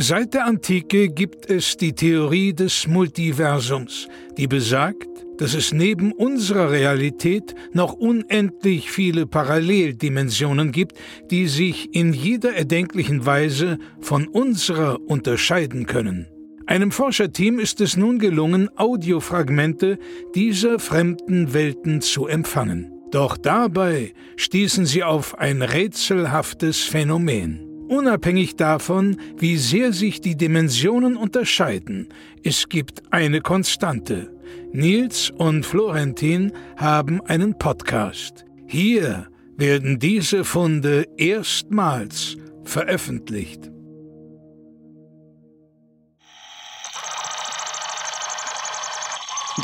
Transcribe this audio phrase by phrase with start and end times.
[0.00, 6.70] Seit der Antike gibt es die Theorie des Multiversums, die besagt, dass es neben unserer
[6.70, 10.92] Realität noch unendlich viele Paralleldimensionen gibt,
[11.32, 16.28] die sich in jeder erdenklichen Weise von unserer unterscheiden können.
[16.66, 19.98] Einem Forscherteam ist es nun gelungen, Audiofragmente
[20.32, 22.92] dieser fremden Welten zu empfangen.
[23.10, 27.67] Doch dabei stießen sie auf ein rätselhaftes Phänomen.
[27.88, 32.08] Unabhängig davon, wie sehr sich die Dimensionen unterscheiden,
[32.44, 34.30] es gibt eine Konstante.
[34.72, 38.44] Nils und Florentin haben einen Podcast.
[38.66, 43.70] Hier werden diese Funde erstmals veröffentlicht.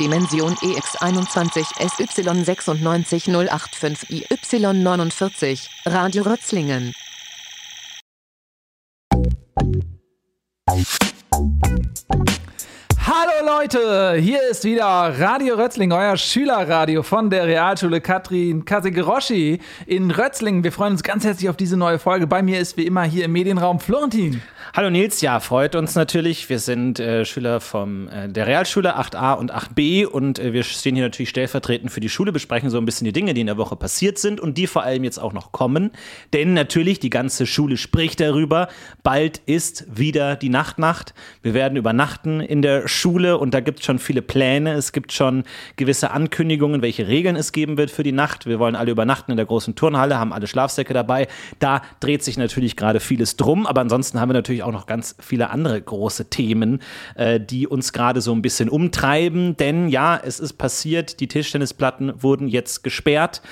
[0.01, 3.29] Dimension EX21 SY96085
[4.11, 6.95] IY49 Radio Rötzlingen
[13.25, 20.11] Hallo Leute, hier ist wieder Radio Rötzling, euer Schülerradio von der Realschule Katrin Kasegeroschi in
[20.11, 20.63] Rötzlingen.
[20.63, 22.27] Wir freuen uns ganz herzlich auf diese neue Folge.
[22.27, 24.43] Bei mir ist wie immer hier im Medienraum Florentin.
[24.77, 26.49] Hallo Nils, ja, freut uns natürlich.
[26.49, 30.97] Wir sind äh, Schüler von äh, der Realschule 8a und 8b und äh, wir stehen
[30.97, 33.57] hier natürlich stellvertretend für die Schule, besprechen so ein bisschen die Dinge, die in der
[33.57, 35.93] Woche passiert sind und die vor allem jetzt auch noch kommen.
[36.33, 38.67] Denn natürlich, die ganze Schule spricht darüber.
[39.05, 41.15] Bald ist wieder die Nachtnacht.
[41.43, 44.73] Wir werden übernachten in der Schule und da gibt es schon viele Pläne.
[44.73, 45.45] Es gibt schon
[45.77, 48.45] gewisse Ankündigungen, welche Regeln es geben wird für die Nacht.
[48.47, 51.29] Wir wollen alle übernachten in der großen Turnhalle, haben alle Schlafsäcke dabei.
[51.61, 55.17] Da dreht sich natürlich gerade vieles drum, aber ansonsten haben wir natürlich auch noch ganz
[55.21, 56.81] viele andere große Themen,
[57.15, 59.57] äh, die uns gerade so ein bisschen umtreiben.
[59.57, 63.43] Denn ja, es ist passiert, die Tischtennisplatten wurden jetzt gesperrt.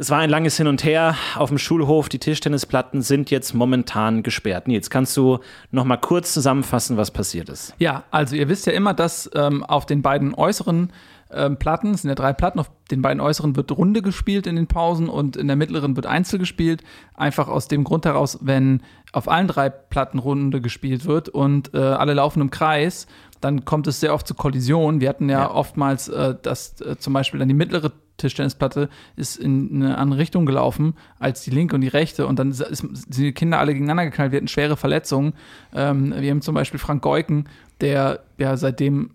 [0.00, 2.08] Es war ein langes Hin und Her auf dem Schulhof.
[2.08, 4.66] Die Tischtennisplatten sind jetzt momentan gesperrt.
[4.66, 5.40] Nils, kannst du
[5.72, 7.74] noch mal kurz zusammenfassen, was passiert ist?
[7.78, 10.90] Ja, also ihr wisst ja immer, dass ähm, auf den beiden äußeren
[11.32, 14.56] ähm, Platten, es sind ja drei Platten, auf den beiden äußeren wird Runde gespielt in
[14.56, 16.82] den Pausen und in der mittleren wird Einzel gespielt.
[17.14, 18.82] Einfach aus dem Grund heraus, wenn
[19.12, 23.06] auf allen drei Platten Runde gespielt wird und äh, alle laufen im Kreis,
[23.40, 25.00] dann kommt es sehr oft zu Kollisionen.
[25.00, 25.50] Wir hatten ja, ja.
[25.50, 30.44] oftmals, äh, dass äh, zum Beispiel dann die mittlere Tischtennisplatte ist in eine andere Richtung
[30.44, 34.32] gelaufen als die linke und die rechte und dann sind die Kinder alle gegeneinander geknallt.
[34.32, 35.32] Wir hatten schwere Verletzungen.
[35.74, 37.48] Ähm, wir haben zum Beispiel Frank Geuken,
[37.80, 39.12] der ja seitdem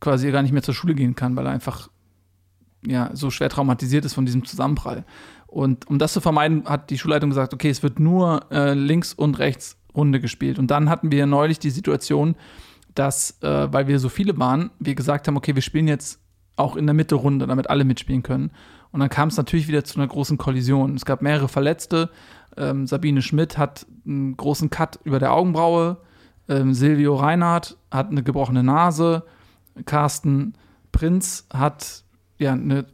[0.00, 1.88] quasi gar nicht mehr zur Schule gehen kann, weil er einfach
[2.86, 5.04] ja, so schwer traumatisiert ist von diesem Zusammenprall.
[5.46, 9.14] Und um das zu vermeiden, hat die Schulleitung gesagt, okay, es wird nur äh, links
[9.14, 10.58] und rechts Runde gespielt.
[10.58, 12.36] Und dann hatten wir neulich die Situation,
[12.94, 16.20] dass, äh, weil wir so viele waren, wir gesagt haben, okay, wir spielen jetzt
[16.56, 18.50] auch in der Mitte Runde, damit alle mitspielen können.
[18.90, 20.94] Und dann kam es natürlich wieder zu einer großen Kollision.
[20.94, 22.10] Es gab mehrere Verletzte.
[22.56, 25.98] Ähm, Sabine Schmidt hat einen großen Cut über der Augenbraue.
[26.48, 29.24] Ähm, Silvio Reinhardt hat eine gebrochene Nase.
[29.84, 30.54] Carsten
[30.92, 32.04] Prinz hat
[32.38, 32.86] ja eine,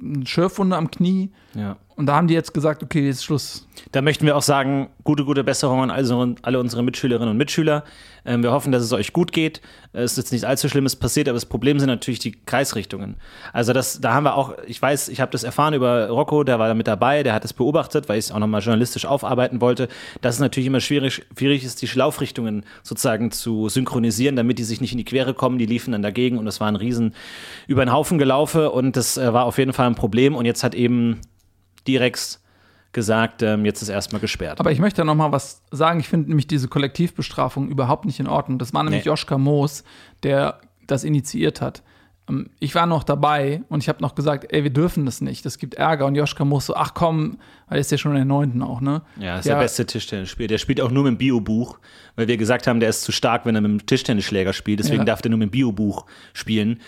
[0.00, 1.32] eine Schürfwunde am Knie.
[1.54, 1.76] Ja.
[1.96, 3.68] Und da haben die jetzt gesagt, okay, jetzt ist Schluss.
[3.92, 7.84] Da möchten wir auch sagen, gute, gute Besserung an also alle unsere Mitschülerinnen und Mitschüler.
[8.24, 9.60] Ähm, wir hoffen, dass es euch gut geht.
[9.92, 13.16] Es ist jetzt nichts allzu Schlimmes passiert, aber das Problem sind natürlich die Kreisrichtungen.
[13.52, 16.58] Also das, da haben wir auch, ich weiß, ich habe das erfahren über Rocco, der
[16.58, 19.60] war da mit dabei, der hat es beobachtet, weil ich es auch nochmal journalistisch aufarbeiten
[19.60, 19.88] wollte,
[20.20, 24.80] dass es natürlich immer schwierig, schwierig ist, die Laufrichtungen sozusagen zu synchronisieren, damit die sich
[24.80, 25.58] nicht in die Quere kommen.
[25.58, 27.14] Die liefen dann dagegen und das war ein riesen
[27.68, 30.34] über den Haufen gelaufen und das äh, war auf jeden Fall ein Problem.
[30.34, 31.20] Und jetzt hat eben
[31.86, 32.40] direkt
[32.94, 34.60] gesagt, ähm, jetzt ist erstmal gesperrt.
[34.60, 36.00] Aber ich möchte ja noch mal was sagen.
[36.00, 38.58] Ich finde nämlich diese Kollektivbestrafung überhaupt nicht in Ordnung.
[38.58, 39.10] Das war nämlich nee.
[39.10, 39.84] Joschka Moos,
[40.22, 41.82] der das initiiert hat.
[42.30, 45.44] Ähm, ich war noch dabei und ich habe noch gesagt, ey, wir dürfen das nicht,
[45.44, 46.06] das gibt Ärger.
[46.06, 48.80] Und Joschka Moos so, ach komm, weil er ist ja schon in der neunten auch,
[48.80, 49.02] ne?
[49.18, 50.48] Ja, ist der, der beste Tischtennisspieler.
[50.48, 51.78] Der spielt auch nur mit dem Biobuch,
[52.16, 54.78] weil wir gesagt haben, der ist zu stark, wenn er mit dem Tischtennisschläger spielt.
[54.78, 55.04] Deswegen ja.
[55.04, 56.80] darf der nur mit dem Biobuch spielen.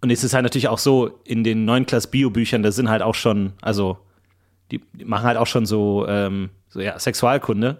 [0.00, 3.02] Und es ist halt natürlich auch so, in den neuen Klass Biobüchern, da sind halt
[3.02, 3.98] auch schon, also
[4.70, 7.78] die, die machen halt auch schon so, ähm, so ja, Sexualkunde.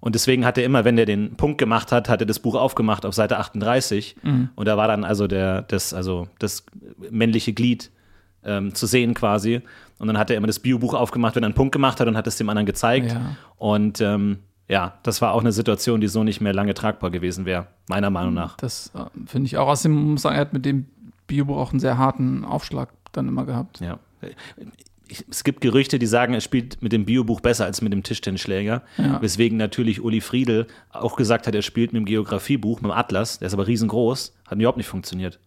[0.00, 2.54] Und deswegen hat er immer, wenn er den Punkt gemacht hat, hat er das Buch
[2.54, 4.16] aufgemacht auf Seite 38.
[4.22, 4.50] Mhm.
[4.54, 6.66] Und da war dann also der, das, also das
[7.10, 7.90] männliche Glied
[8.44, 9.62] ähm, zu sehen quasi.
[9.98, 12.16] Und dann hat er immer das Biobuch aufgemacht, wenn er einen Punkt gemacht hat und
[12.16, 13.12] hat es dem anderen gezeigt.
[13.12, 13.36] Ja.
[13.56, 17.46] Und ähm, ja, das war auch eine Situation, die so nicht mehr lange tragbar gewesen
[17.46, 18.56] wäre, meiner Meinung nach.
[18.58, 19.68] Das äh, finde ich auch.
[19.68, 20.86] Außerdem muss ich sagen, er hat mit dem
[21.26, 23.80] Biobuch auch einen sehr harten Aufschlag dann immer gehabt.
[23.80, 23.98] Ja
[25.30, 28.82] es gibt Gerüchte, die sagen, er spielt mit dem Biobuch besser als mit dem Tischtennisschläger.
[28.96, 29.20] Ja.
[29.22, 33.38] Weswegen natürlich Uli Friedel auch gesagt hat, er spielt mit dem Geografiebuch, mit dem Atlas.
[33.38, 34.34] Der ist aber riesengroß.
[34.46, 35.38] Hat überhaupt nicht funktioniert.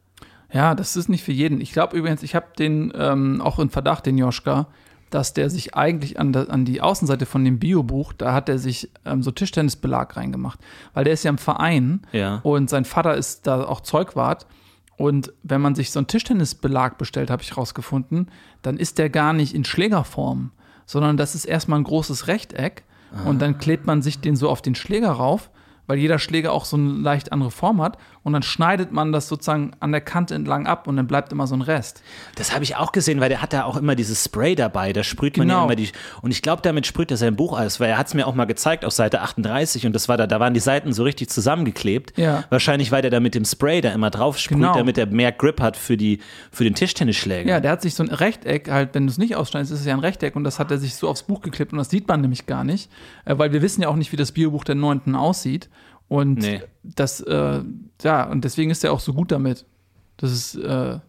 [0.54, 1.60] Ja, das ist nicht für jeden.
[1.60, 4.68] Ich glaube übrigens, ich habe den ähm, auch in Verdacht, den Joschka,
[5.10, 8.90] dass der sich eigentlich an, an die Außenseite von dem Biobuch, da hat er sich
[9.06, 10.60] ähm, so Tischtennisbelag reingemacht.
[10.94, 12.40] Weil der ist ja im Verein Ja.
[12.44, 14.46] und sein Vater ist da auch Zeugwart.
[14.98, 18.30] Und wenn man sich so einen Tischtennisbelag bestellt, habe ich rausgefunden,
[18.64, 20.52] dann ist der gar nicht in Schlägerform,
[20.86, 22.84] sondern das ist erstmal ein großes Rechteck.
[23.26, 25.50] Und dann klebt man sich den so auf den Schläger rauf,
[25.86, 27.98] weil jeder Schläger auch so eine leicht andere Form hat
[28.28, 31.48] und dann schneidet man das sozusagen an der Kante entlang ab und dann bleibt immer
[31.48, 32.04] so ein Rest.
[32.36, 34.92] Das habe ich auch gesehen, weil der hat da auch immer dieses Spray dabei.
[34.92, 35.66] Da sprüht man ja Genau.
[35.66, 35.90] immer die.
[36.22, 38.36] Und ich glaube, damit sprüht er sein Buch alles, weil er hat es mir auch
[38.36, 41.30] mal gezeigt auf Seite 38 und das war da, da waren die Seiten so richtig
[41.30, 42.18] zusammengeklebt.
[42.18, 42.44] Ja.
[42.50, 44.76] Wahrscheinlich, weil der da mit dem Spray da immer drauf sprüht, Genau.
[44.76, 46.20] damit er mehr Grip hat für, die,
[46.52, 47.50] für den Tischtennisschläger.
[47.50, 49.86] Ja, der hat sich so ein Rechteck, halt, wenn du es nicht ausschneidest, ist es
[49.86, 52.08] ja ein Rechteck und das hat er sich so aufs Buch geklebt und das sieht
[52.10, 52.92] man nämlich gar nicht,
[53.24, 55.70] äh, weil wir wissen ja auch nicht, wie das Biobuch der Neunten aussieht.
[56.08, 56.62] Und Nee.
[56.84, 57.62] das, äh,
[58.02, 59.66] ja, und deswegen ist er auch so gut damit.
[60.18, 61.00] Das ist, äh,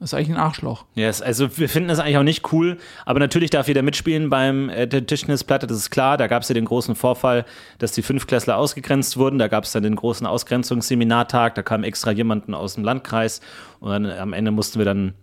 [0.00, 0.84] ist eigentlich ein Arschloch.
[0.94, 2.76] Yes, also wir finden das eigentlich auch nicht cool,
[3.06, 6.18] aber natürlich darf jeder mitspielen beim äh, Tischtennisplatte, das ist klar.
[6.18, 7.46] Da gab es ja den großen Vorfall,
[7.78, 9.38] dass die Fünftklässler ausgegrenzt wurden.
[9.38, 13.40] Da gab es dann den großen Ausgrenzungsseminartag, da kam extra jemanden aus dem Landkreis
[13.80, 15.14] und dann am Ende mussten wir dann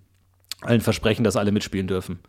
[0.61, 2.19] allen versprechen, dass alle mitspielen dürfen.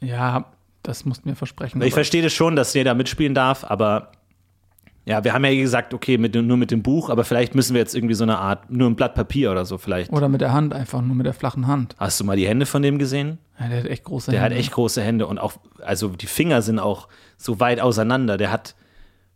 [0.00, 0.44] Ja,
[0.82, 1.80] das mussten wir versprechen.
[1.82, 4.12] Ich verstehe das schon, dass jeder mitspielen darf, aber
[5.04, 7.80] ja, wir haben ja gesagt, okay, mit, nur mit dem Buch, aber vielleicht müssen wir
[7.80, 10.12] jetzt irgendwie so eine Art, nur ein Blatt Papier oder so vielleicht.
[10.12, 11.96] Oder mit der Hand, einfach nur mit der flachen Hand.
[11.98, 13.38] Hast du mal die Hände von dem gesehen?
[13.58, 14.60] Ja, der hat echt große Der hat Hände.
[14.60, 18.36] echt große Hände und auch, also die Finger sind auch so weit auseinander.
[18.36, 18.76] Der hat,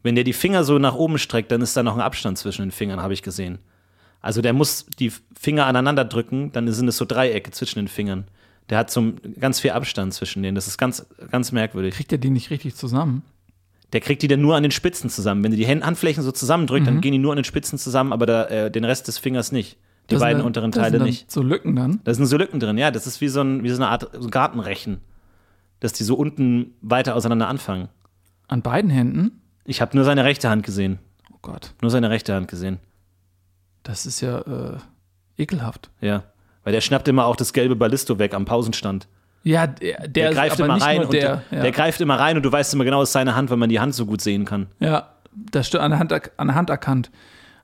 [0.05, 2.62] wenn der die Finger so nach oben streckt, dann ist da noch ein Abstand zwischen
[2.62, 3.59] den Fingern, habe ich gesehen.
[4.21, 8.27] Also der muss die Finger aneinander drücken, dann sind es so Dreiecke zwischen den Fingern.
[8.71, 10.55] Der hat so ganz viel Abstand zwischen denen.
[10.57, 11.95] Das ist ganz, ganz merkwürdig.
[11.95, 13.23] Kriegt er die nicht richtig zusammen?
[13.93, 15.44] Der kriegt die dann nur an den Spitzen zusammen.
[15.44, 18.12] Wenn du die Hand- Handflächen so zusammendrückt, dann gehen die nur an den Spitzen zusammen,
[18.12, 19.79] aber da, äh, den Rest des Fingers nicht.
[20.11, 21.31] Die Da sind beiden dann- unteren Teile nicht.
[21.31, 22.00] So Lücken dann.
[22.05, 22.91] Da sind so Lücken drin, ja.
[22.91, 24.99] Das ist wie so, ein, wie so eine Art so Gartenrechen.
[25.81, 27.88] Dass die so unten weiter auseinander anfangen.
[28.49, 29.41] An beiden Händen.
[29.65, 30.99] Ich habe nur seine rechte Hand gesehen.
[31.33, 32.79] Oh Gott, Nur seine rechte Hand gesehen.
[33.83, 34.79] das ist ja äh,
[35.38, 35.91] ekelhaft.
[36.00, 36.25] Ja.
[36.65, 39.06] Weil der schnappt immer auch das gelbe Ballisto weg am Pausenstand.
[39.47, 41.63] Ja, der, der, greift immer nicht rein und der, der, ja.
[41.63, 43.69] der greift immer rein und du weißt immer genau, es ist seine Hand, weil man
[43.69, 44.67] die Hand so gut sehen kann.
[44.81, 47.13] Ja, das stimmt, an der Hand, an der Hand erkannt.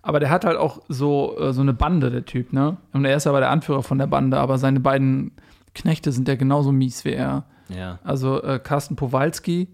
[0.01, 2.77] Aber der hat halt auch so, äh, so eine Bande, der Typ, ne?
[2.93, 5.33] Und er ist aber der Anführer von der Bande, aber seine beiden
[5.75, 7.47] Knechte sind ja genauso mies wie er.
[7.69, 7.99] Ja.
[8.05, 9.67] Also äh, Carsten Powalski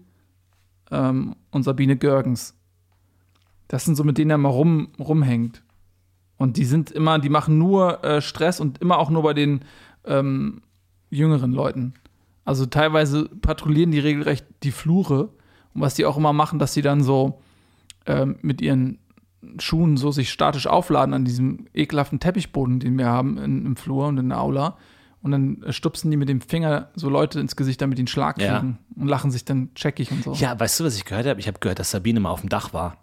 [0.89, 2.55] ähm, und Sabine Görgens.
[3.67, 5.61] Das sind so, mit denen er mal rum, rumhängt.
[6.37, 9.63] Und die sind immer, die machen nur äh, Stress und immer auch nur bei den
[10.05, 10.63] ähm,
[11.09, 11.93] jüngeren Leuten.
[12.45, 15.29] Also teilweise patrouillieren die regelrecht die Flure.
[15.73, 17.39] Und was die auch immer machen, dass sie dann so
[18.05, 18.97] ähm, mit ihren
[19.59, 24.07] Schuhen so sich statisch aufladen an diesem ekelhaften Teppichboden, den wir haben in, im Flur
[24.07, 24.77] und in der Aula.
[25.21, 28.07] Und dann äh, stupsen die mit dem Finger so Leute ins Gesicht, damit die einen
[28.07, 28.57] Schlag Ja.
[28.59, 30.33] kriegen und lachen sich dann checkig und so.
[30.33, 31.39] Ja, weißt du, was ich gehört habe?
[31.39, 32.97] Ich habe gehört, dass Sabine mal auf dem Dach war.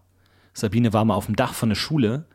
[0.55, 2.27] Sabine war mal auf dem Dach von der Schule.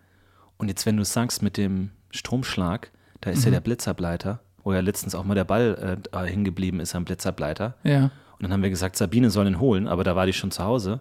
[0.58, 2.92] Und jetzt, wenn du es sagst mit dem Stromschlag,
[3.22, 6.96] da ist ja der Blitzableiter, wo ja letztens auch mal der Ball äh, hingeblieben ist
[6.96, 7.76] am Blitzableiter.
[7.84, 8.12] Ja.
[8.42, 10.64] Und dann haben wir gesagt, Sabine soll ihn holen, aber da war die schon zu
[10.64, 11.00] Hause.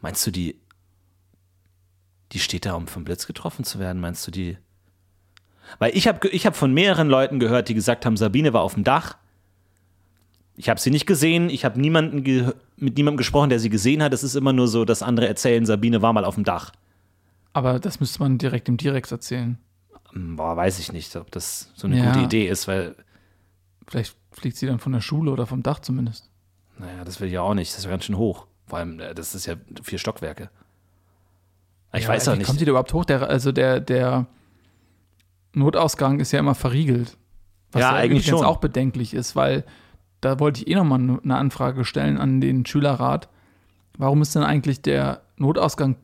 [0.00, 0.60] Meinst du, die,
[2.32, 4.00] die steht da, um vom Blitz getroffen zu werden?
[4.00, 4.58] Meinst du, die.
[5.78, 8.74] Weil ich habe ich hab von mehreren Leuten gehört, die gesagt haben, Sabine war auf
[8.74, 9.16] dem Dach.
[10.56, 14.02] Ich habe sie nicht gesehen, ich habe niemanden ge mit niemandem gesprochen, der sie gesehen
[14.02, 14.12] hat.
[14.12, 16.72] Es ist immer nur so, dass andere erzählen, Sabine war mal auf dem Dach.
[17.54, 19.58] Aber das müsste man direkt im Direx erzählen.
[20.14, 22.06] Hm, Boah, weiß ich nicht, ob das so eine Ja.
[22.06, 22.96] gute Idee ist, weil,
[23.86, 26.30] Vielleicht fliegt sie dann von der Schule oder vom Dach zumindest.
[26.78, 27.70] naja, das will ich ja auch nicht.
[27.72, 28.46] Das ist ja ganz schön hoch.
[28.66, 30.48] Vor allem, äh, das ist ja vier Stockwerke.
[31.92, 32.46] Ich Ja, weiß auch wie nicht.
[32.46, 33.04] Kommt die da überhaupt hoch?
[33.04, 34.26] Der, also der, der
[35.52, 37.16] Notausgang ist ja immer verriegelt.
[37.72, 38.44] Was Ja, eigentlich übrigens schon.
[38.46, 39.64] auch bedenklich ist, weil
[40.20, 43.28] da wollte ich eh nochmal eine Anfrage stellen an den Schülerrat.
[43.98, 45.96] Warum ist denn eigentlich der Notausgang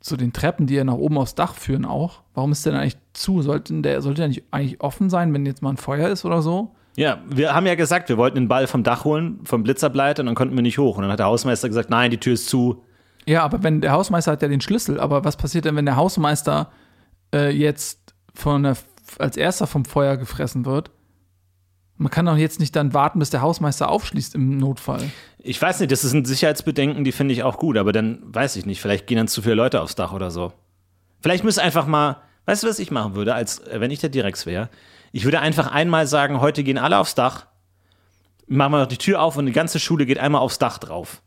[0.00, 2.22] zu den Treppen, die ja nach oben aufs Dach führen, auch?
[2.34, 3.42] Warum ist der denn eigentlich zu?
[3.42, 6.42] Sollte der, sollte der nicht eigentlich offen sein, wenn jetzt mal ein Feuer ist oder
[6.42, 6.74] so?
[6.96, 10.26] Ja, wir haben ja gesagt, wir wollten den Ball vom Dach holen, vom Blitzableiter, und
[10.26, 10.96] dann konnten wir nicht hoch.
[10.96, 12.82] Und dann hat der Hausmeister gesagt, nein, die Tür ist zu.
[13.26, 15.96] Ja, aber wenn der Hausmeister hat ja den Schlüssel, aber was passiert denn, wenn der
[15.96, 16.70] Hausmeister
[17.34, 18.76] äh, jetzt von der,
[19.18, 20.90] als erster vom Feuer gefressen wird?
[22.00, 25.10] Man kann doch jetzt nicht dann warten, bis der Hausmeister aufschließt im Notfall.
[25.38, 28.64] Ich weiß nicht, das sind Sicherheitsbedenken, die finde ich auch gut, aber dann weiß ich
[28.64, 30.54] nicht, vielleicht gehen dann zu viele Leute aufs Dach oder so.
[31.20, 32.16] Vielleicht müsste einfach mal,
[32.46, 34.70] weißt du, was ich machen würde, als äh, wenn ich der Direx wäre?
[35.12, 37.48] Ich würde einfach einmal sagen, heute gehen alle aufs Dach,
[38.46, 41.20] machen wir noch die Tür auf und die ganze Schule geht einmal aufs Dach drauf.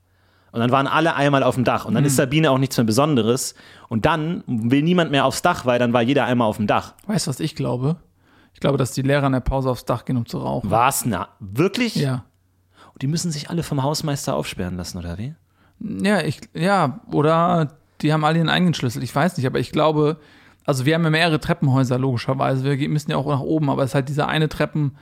[0.54, 1.86] Und dann waren alle einmal auf dem Dach.
[1.86, 3.54] Und dann ist Sabine auch nichts mehr Besonderes.
[3.90, 6.94] Und dann will niemand mehr aufs Dach, weil dann war jeder einmal auf dem Dach.
[7.08, 7.98] Weißt du, was ich glaube?
[8.54, 10.70] Ich glaube, dass die Lehrer in der Pause aufs Dach gehen, um zu rauchen.
[10.70, 11.30] War's na?
[11.40, 11.96] Wirklich?
[11.96, 12.26] Ja.
[12.94, 15.34] Und die müssen sich alle vom Hausmeister aufsperren lassen, oder wie?
[15.80, 19.04] Ja, ich, ja, oder die haben alle ihren eigenen Schlüssel.
[19.04, 20.20] Ich weiß nicht, aber ich glaube,
[20.66, 22.64] also wir haben ja mehrere Treppenhäuser, logischerweise.
[22.64, 24.96] Wir müssen ja auch nach oben, aber es ist halt dieser eine Treppen,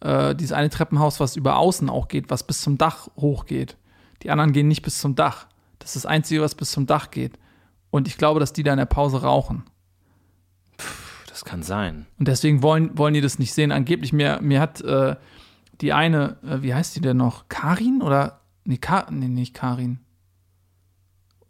[0.00, 3.76] äh, dieses eine Treppenhaus, was über außen auch geht, was bis zum Dach hochgeht.
[4.22, 5.46] Die anderen gehen nicht bis zum Dach.
[5.78, 7.38] Das ist das Einzige, was bis zum Dach geht.
[7.90, 9.64] Und ich glaube, dass die da in der Pause rauchen.
[11.36, 12.06] Das kann sein.
[12.18, 13.70] Und deswegen wollen, wollen die das nicht sehen.
[13.70, 15.16] Angeblich, mir, mir hat äh,
[15.82, 17.50] die eine, äh, wie heißt die denn noch?
[17.50, 18.40] Karin oder?
[18.64, 19.98] Nee, Ka nee nicht Karin.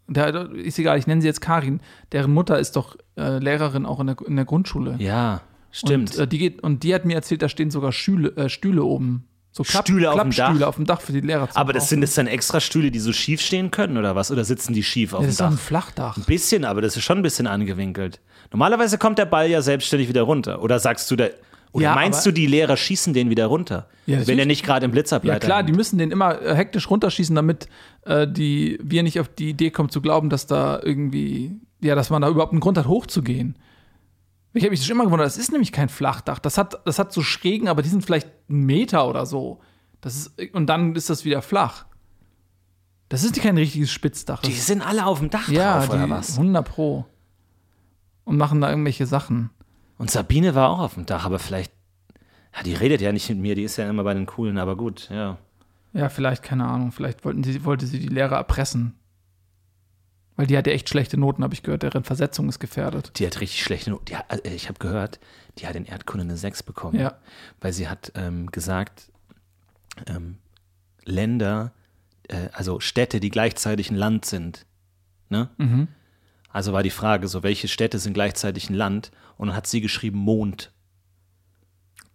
[0.08, 1.78] Der, ist egal, ich nenne sie jetzt Karin.
[2.10, 4.96] Deren Mutter ist doch äh, Lehrerin auch in der, in der Grundschule.
[4.98, 6.16] Ja, stimmt.
[6.16, 8.82] Und, äh, die geht, und die hat mir erzählt, da stehen sogar Stühle, äh, Stühle
[8.82, 9.28] oben.
[9.52, 10.66] So Klapp, Stühle auf dem Klappstühle Dach?
[10.66, 13.12] auf dem Dach für die Lehrer aber das sind das dann extra Stühle, die so
[13.12, 14.32] schief stehen können, oder was?
[14.32, 15.60] Oder sitzen die schief auf ja, dem das ist ein Dach?
[15.60, 16.16] Flachdach.
[16.16, 18.20] Ein bisschen, aber das ist schon ein bisschen angewinkelt.
[18.52, 20.62] Normalerweise kommt der Ball ja selbstständig wieder runter.
[20.62, 21.26] Oder sagst du da.
[21.72, 23.88] Oder Ja, meinst du, die Lehrer schießen den wieder runter?
[24.06, 25.76] Ja, wenn er nicht gerade im Blitzableiter Ja klar, die hängt?
[25.76, 27.68] müssen den immer äh, hektisch runterschießen, damit
[28.04, 32.08] äh, die, wir nicht auf die Idee kommen zu glauben, dass da irgendwie, ja, dass
[32.08, 33.56] man da überhaupt einen Grund hat, hochzugehen.
[34.54, 36.38] Ich habe mich schon immer gewundert, das ist nämlich kein Flachdach.
[36.38, 39.60] Das hat, das hat so Schrägen, aber die sind vielleicht einen Meter oder so.
[40.00, 41.84] Das ist, und dann ist das wieder flach.
[43.08, 44.40] Das ist kein richtiges Spitzdach.
[44.42, 46.38] Die sind alle auf dem Dach ja, drauf, oder die was?
[46.38, 47.04] 100 Pro.
[48.26, 49.48] Und machen da irgendwelche Sachen.
[49.96, 51.72] Und Sabine war auch auf dem Dach, aber vielleicht.
[52.54, 54.76] Ja, die redet ja nicht mit mir, die ist ja immer bei den Coolen, aber
[54.76, 55.38] gut, ja.
[55.94, 56.92] Ja, vielleicht, keine Ahnung.
[56.92, 58.94] Vielleicht wollten sie, wollte sie die Lehrer erpressen.
[60.36, 61.82] Weil die hat ja echt schlechte Noten, habe ich gehört.
[61.82, 63.12] Deren Versetzung ist gefährdet.
[63.18, 64.14] Die hat richtig schlechte Noten.
[64.16, 65.18] Hat- äh, Ich habe gehört,
[65.58, 66.98] die hat in Erdkunde eine 6 bekommen.
[67.00, 67.14] Ja.
[67.62, 69.10] Weil sie hat ähm, gesagt,
[70.06, 70.36] ähm,
[71.04, 71.72] Länder,
[72.28, 74.66] äh, also Städte, die gleichzeitig ein Land sind.
[75.30, 75.48] Ne?
[75.56, 75.88] Mhm.
[76.56, 79.10] Also war die Frage, so welche Städte sind gleichzeitig ein Land?
[79.36, 80.72] Und dann hat sie geschrieben Mond.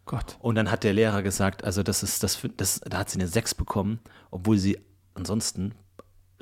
[0.06, 0.38] Gott.
[0.40, 3.28] Und dann hat der Lehrer gesagt, also das ist das, das da hat sie eine
[3.28, 4.00] 6 bekommen,
[4.32, 4.80] obwohl sie
[5.14, 5.76] ansonsten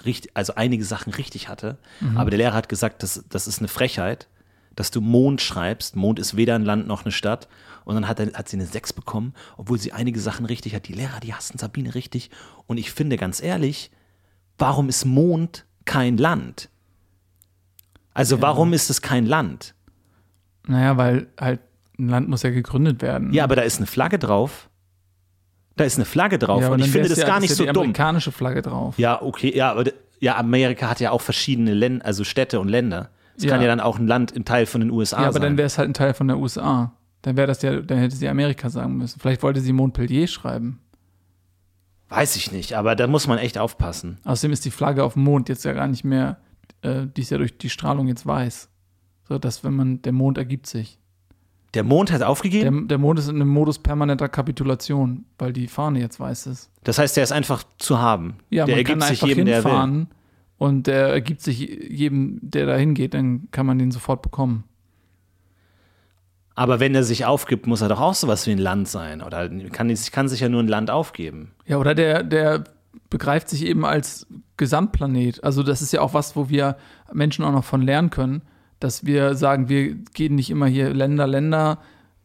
[0.06, 1.78] richtig, also einige Sachen richtig hatte.
[2.16, 4.30] Aber der Lehrer hat gesagt, das, das ist eine Frechheit,
[4.78, 5.98] dass du Mond schreibst.
[5.98, 7.50] Mond ist weder ein Land noch eine Stadt.
[7.84, 10.88] Und dann hat, er, hat sie eine 6 bekommen, obwohl sie einige Sachen richtig hat.
[10.88, 12.30] Die Lehrer, die hassen Sabine richtig.
[12.66, 13.92] Und ich finde ganz ehrlich,
[14.58, 16.70] warum ist Mond kein Land?
[18.20, 19.74] Also warum ist es kein Land?
[20.68, 21.62] Naja, weil halt
[21.98, 23.32] ein Land muss ja gegründet werden.
[23.34, 24.70] Ja, aber da ist eine Flagge drauf.
[25.78, 26.62] Da ist eine Flagge drauf.
[26.62, 27.84] Ja, und ich finde das ja, gar nicht ist so ja die dumm.
[27.84, 29.00] amerikanische Flagge drauf.
[29.00, 29.86] Ja, okay, ja, aber
[30.20, 33.10] ja, Amerika hat ja auch verschiedene Länder, also Städte und Länder.
[33.38, 33.52] Es Ja.
[33.52, 35.42] kann ja dann auch ein Land, ein Teil von den USA Ja, aber sein.
[35.44, 36.92] dann wäre es halt ein Teil von der USA.
[37.22, 39.20] Dann wäre das ja, dann hätte sie Amerika sagen müssen.
[39.22, 40.80] Vielleicht wollte sie Montpellier schreiben.
[42.10, 44.18] Weiß ich nicht, aber da muss man echt aufpassen.
[44.26, 46.38] Außerdem ist die Flagge auf dem Mond jetzt ja gar nicht mehr,
[46.82, 48.70] äh, die ist ja durch die Strahlung jetzt weiß.
[49.28, 50.98] So, dass wenn man, der Mond ergibt sich.
[51.76, 52.88] Der Mond hat Der, aufgegeben.
[52.88, 56.72] der Mond ist in einem Modus permanenter Kapitulation, weil die Fahne jetzt weiß ist.
[56.84, 58.38] Das heißt, der ist einfach zu haben.
[58.50, 59.70] Ja, der man kann ergibt sich einfach jedem, der will.
[59.72, 60.08] hinfahren
[60.58, 64.64] und der ergibt sich jedem, der da hingeht, dann kann man den sofort bekommen.
[66.56, 69.22] Aber wenn er sich aufgibt, muss er doch auch sowas wie ein Land sein.
[69.22, 71.52] Oder kann, kann sich ja nur ein Land aufgeben.
[71.66, 72.64] Ja, oder der, der
[73.10, 74.28] begreift sich eben als
[74.58, 75.44] Gesamtplanet.
[75.44, 76.78] Also das ist ja auch was, wo wir
[77.12, 78.42] Menschen auch noch von lernen können,
[78.80, 81.80] dass wir sagen, wir gehen nicht immer hier Länder, Länder,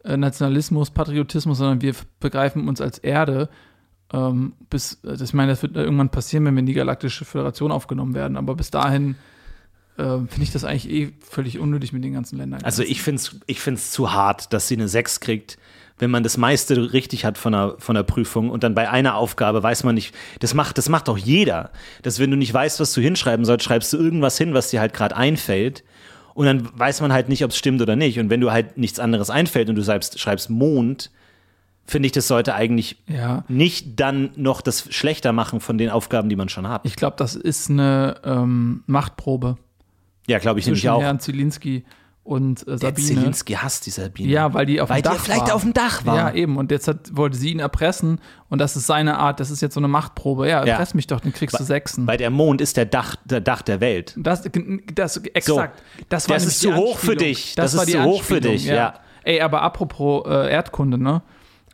[0.04, 3.48] äh, Nationalismus, Patriotismus, sondern wir begreifen uns als Erde.
[4.12, 7.72] Ähm, bis, also ich meine, das wird irgendwann passieren, wenn wir in die Galaktische Föderation
[7.72, 8.36] aufgenommen werden.
[8.36, 9.16] Aber bis dahin
[9.96, 12.62] äh, finde ich das eigentlich eh völlig unnötig mit den ganzen Ländern.
[12.62, 15.58] Also ich finde es ich find's zu hart, dass sie eine 6 kriegt,
[15.98, 19.14] wenn man das meiste richtig hat von der, von der Prüfung und dann bei einer
[19.16, 21.70] Aufgabe weiß man nicht, das macht, das macht doch jeder.
[22.02, 24.80] Dass wenn du nicht weißt, was du hinschreiben sollst, schreibst du irgendwas hin, was dir
[24.80, 25.84] halt gerade einfällt
[26.34, 28.18] und dann weiß man halt nicht, ob es stimmt oder nicht.
[28.18, 31.12] Und wenn du halt nichts anderes einfällt und du schreibst, schreibst Mond,
[31.86, 33.44] finde ich, das sollte eigentlich ja.
[33.46, 36.80] nicht dann noch das schlechter machen von den Aufgaben, die man schon hat.
[36.84, 39.58] Ich glaube, das ist eine ähm, Machtprobe
[40.26, 41.02] ja, glaube ich nämlich auch.
[41.02, 41.84] Herrn Zielinski
[42.24, 43.06] und äh, Der Sabine.
[43.06, 44.28] Zielinski hasst die Sabine.
[44.30, 45.54] Ja, weil die auf Weil dem die Dach vielleicht war.
[45.54, 46.16] auf dem Dach war.
[46.16, 46.56] Ja, eben.
[46.56, 49.74] Und jetzt hat, wollte sie ihn erpressen und das ist seine Art, das ist jetzt
[49.74, 50.48] so eine Machtprobe.
[50.48, 50.72] Ja, Ja.
[50.72, 52.06] erpress mich doch, dann kriegst du Sechsen.
[52.06, 54.14] Weil der Mond ist der Dach, der Dach der Welt.
[54.16, 54.42] Das,
[54.94, 55.82] das, exakt.
[56.08, 57.54] Das, war Das ist die zu hoch für dich.
[57.56, 58.94] Das ist war die zu hoch für dich, ja.
[59.22, 61.22] Ey, aber apropos äh, Erdkunde, ne?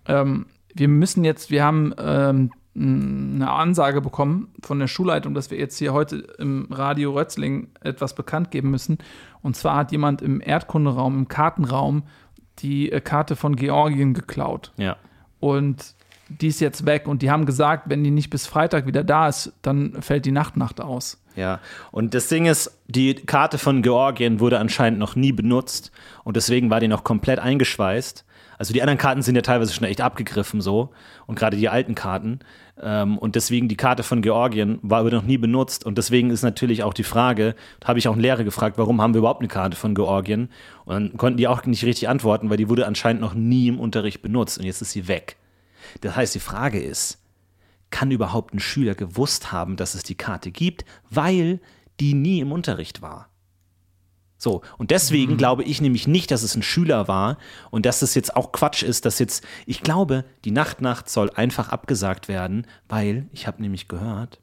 [0.07, 5.59] Ähm, wir müssen jetzt, wir haben ähm, eine Ansage bekommen von der Schulleitung, dass wir
[5.59, 8.99] jetzt hier heute im Radio Rötzling etwas bekannt geben müssen.
[9.43, 12.05] Und zwar hat jemand im Erdkunderaum, im Kartenraum,
[12.61, 14.73] die äh, Karte von Georgien geklaut.
[14.77, 14.97] Ja.
[15.41, 15.95] Und
[16.29, 17.09] die ist jetzt weg.
[17.09, 20.33] Und die haben gesagt, wenn die nicht bis Freitag wieder da ist, dann fällt die
[20.33, 21.21] Nachtnacht aus.
[21.37, 21.61] Ja,
[21.91, 25.93] und das Ding ist, die Karte von Georgien wurde anscheinend noch nie benutzt
[26.25, 28.25] und deswegen war die noch komplett eingeschweißt.
[28.61, 30.90] Also die anderen Karten sind ja teilweise schon echt abgegriffen so
[31.26, 32.40] und gerade die alten Karten.
[32.79, 35.87] Ähm, und deswegen die Karte von Georgien war aber noch nie benutzt.
[35.87, 39.14] Und deswegen ist natürlich auch die Frage, habe ich auch einen Lehrer gefragt, warum haben
[39.14, 40.50] wir überhaupt eine Karte von Georgien?
[40.85, 43.81] Und dann konnten die auch nicht richtig antworten, weil die wurde anscheinend noch nie im
[43.81, 45.37] Unterricht benutzt und jetzt ist sie weg.
[46.02, 47.17] Das heißt, die Frage ist,
[47.88, 51.61] kann überhaupt ein Schüler gewusst haben, dass es die Karte gibt, weil
[51.99, 53.30] die nie im Unterricht war?
[54.40, 55.37] So, und deswegen mhm.
[55.37, 57.37] glaube ich nämlich nicht, dass es ein Schüler war
[57.70, 61.68] und dass es jetzt auch Quatsch ist, dass jetzt, ich glaube, die Nachtnacht soll einfach
[61.68, 64.40] abgesagt werden, weil ich habe nämlich gehört,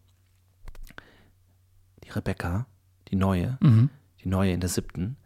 [2.04, 2.68] die Rebecca,
[3.10, 3.90] die neue, mhm.
[4.24, 5.18] die neue in der siebten.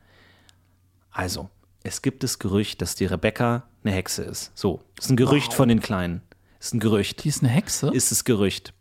[1.12, 1.50] Also,
[1.84, 4.54] es gibt das Gerücht, dass die Rebecca eine Hexe ist.
[4.56, 5.58] So, das ist ein Gerücht wow.
[5.58, 6.22] von den Kleinen.
[6.60, 7.26] Das ist ein Gerücht.
[7.26, 7.90] Die ist eine Hexe?
[7.90, 8.74] Ist das Gerücht.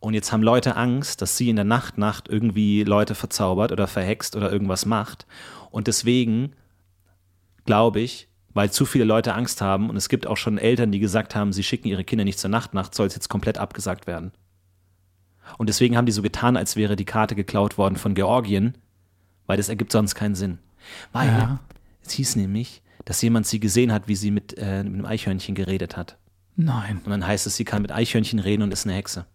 [0.00, 3.86] Und jetzt haben Leute Angst, dass sie in der Nacht, Nacht irgendwie Leute verzaubert oder
[3.86, 5.26] verhext oder irgendwas macht.
[5.70, 6.52] Und deswegen
[7.64, 11.00] glaube ich, weil zu viele Leute Angst haben und es gibt auch schon Eltern, die
[11.00, 14.06] gesagt haben, sie schicken ihre Kinder nicht zur Nacht, Nacht soll es jetzt komplett abgesagt
[14.06, 14.32] werden.
[15.58, 18.76] Und deswegen haben die so getan, als wäre die Karte geklaut worden von Georgien,
[19.46, 20.58] weil das ergibt sonst keinen Sinn.
[21.12, 21.60] Weil ja.
[22.04, 25.54] es hieß nämlich, dass jemand sie gesehen hat, wie sie mit, äh, mit einem Eichhörnchen
[25.54, 26.18] geredet hat.
[26.56, 27.00] Nein.
[27.04, 29.26] Und dann heißt es, sie kann mit Eichhörnchen reden und ist eine Hexe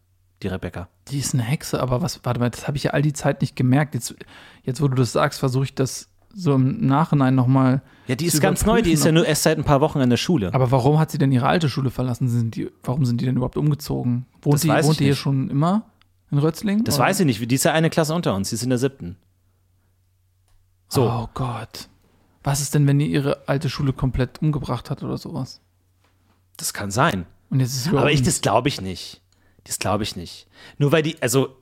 [0.44, 0.88] die Rebecca.
[1.10, 3.42] Die ist eine Hexe, aber was, warte mal, das habe ich ja all die Zeit
[3.42, 3.94] nicht gemerkt.
[3.94, 4.16] Jetzt,
[4.64, 7.82] jetzt wo du das sagst, versuche ich das so im Nachhinein nochmal.
[8.08, 10.10] Ja, die ist ganz neu, die ist ja nur erst seit ein paar Wochen in
[10.10, 10.54] der Schule.
[10.54, 12.30] Aber warum hat sie denn ihre alte Schule verlassen?
[12.30, 14.26] Sind die, warum sind die denn überhaupt umgezogen?
[14.42, 15.86] Wohnt das die, wohnt die hier schon immer
[16.32, 16.84] in Rötzling?
[16.84, 17.06] Das oder?
[17.06, 17.52] weiß ich nicht.
[17.52, 19.18] Die ist ja eine Klasse unter uns, die ist in der siebten.
[20.88, 21.10] So.
[21.10, 21.90] Oh Gott.
[22.44, 25.62] Was ist denn, wenn die ihre alte Schule komplett umgebracht hat oder sowas?
[26.58, 27.26] Das kann sein.
[27.92, 29.22] Aber ich, das glaube ich nicht.
[29.64, 30.48] Das glaube ich nicht.
[30.78, 31.56] Nur weil die, also,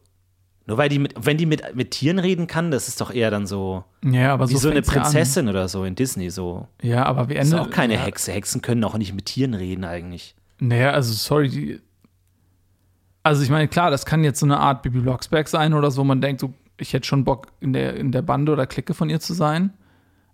[0.65, 3.31] nur weil die mit, wenn die mit, mit Tieren reden kann, das ist doch eher
[3.31, 6.67] dann so, ja, aber wie so, so eine Prinzessin oder so in Disney so.
[6.81, 7.55] Ja, aber wie Ende.
[7.55, 8.01] Ist auch keine ja.
[8.01, 8.31] Hexe.
[8.31, 10.35] Hexen können auch nicht mit Tieren reden eigentlich.
[10.59, 11.81] Naja, also sorry, die,
[13.23, 16.03] also ich meine, klar, das kann jetzt so eine Art Bibi Blocksberg sein oder so,
[16.03, 19.09] man denkt so, ich hätte schon Bock in der, in der Bande oder Clique von
[19.09, 19.73] ihr zu sein.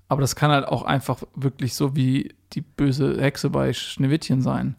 [0.07, 4.75] Aber das kann halt auch einfach wirklich so wie die böse Hexe bei Schneewittchen sein.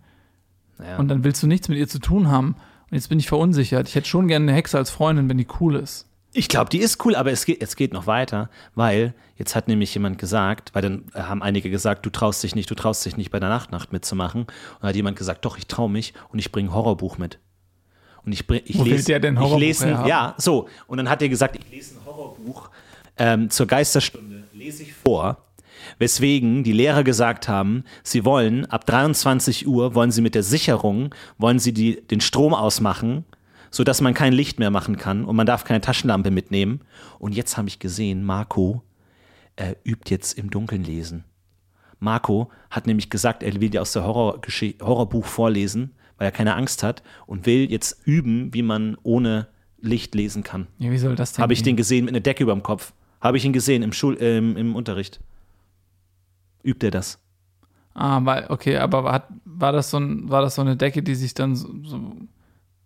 [0.79, 0.99] Ja.
[0.99, 2.57] Und dann willst du nichts mit ihr zu tun haben.
[2.95, 3.89] Jetzt bin ich verunsichert.
[3.89, 6.07] Ich hätte schon gerne eine Hexe als Freundin, wenn die cool ist.
[6.33, 9.67] Ich glaube, die ist cool, aber es geht, es geht noch weiter, weil jetzt hat
[9.67, 13.17] nämlich jemand gesagt, weil dann haben einige gesagt, du traust dich nicht, du traust dich
[13.17, 14.43] nicht bei der Nachtnacht mitzumachen.
[14.43, 17.41] Und dann hat jemand gesagt, doch, ich traue mich und ich bringe ein Horrorbuch mit.
[18.25, 19.07] Und ich, bring, ich lese.
[19.07, 20.69] Der denn Horrorbuch ich lese, ja, so.
[20.87, 22.71] Und dann hat er gesagt, ich lese ein Horrorbuch
[23.17, 25.44] ähm, zur Geisterstunde, lese ich vor
[25.99, 31.15] weswegen die Lehrer gesagt haben, sie wollen ab 23 Uhr, wollen sie mit der Sicherung,
[31.39, 33.25] wollen sie die, den Strom ausmachen,
[33.71, 36.81] sodass man kein Licht mehr machen kann und man darf keine Taschenlampe mitnehmen.
[37.19, 38.83] Und jetzt habe ich gesehen, Marco
[39.57, 41.25] äh, übt jetzt im Dunkeln lesen.
[41.99, 44.41] Marco hat nämlich gesagt, er will dir aus der Horror
[44.81, 49.49] Horrorbuch vorlesen, weil er keine Angst hat und will jetzt üben, wie man ohne
[49.81, 50.67] Licht lesen kann.
[50.79, 51.43] Ja, wie soll das denn?
[51.43, 52.93] Habe ich den gesehen mit einer Decke über dem Kopf.
[53.21, 55.21] Habe ich ihn gesehen im, Schul äh, im Unterricht
[56.65, 57.19] übt er das.
[57.95, 61.15] Ah, weil, okay, aber hat, war, das so ein, war das so eine Decke, die
[61.15, 62.29] sich dann so, so ein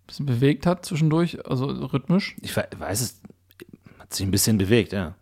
[0.06, 2.36] bisschen bewegt hat zwischendurch, also rhythmisch?
[2.42, 3.20] Ich weiß es,
[3.98, 5.14] hat sich ein bisschen bewegt, ja.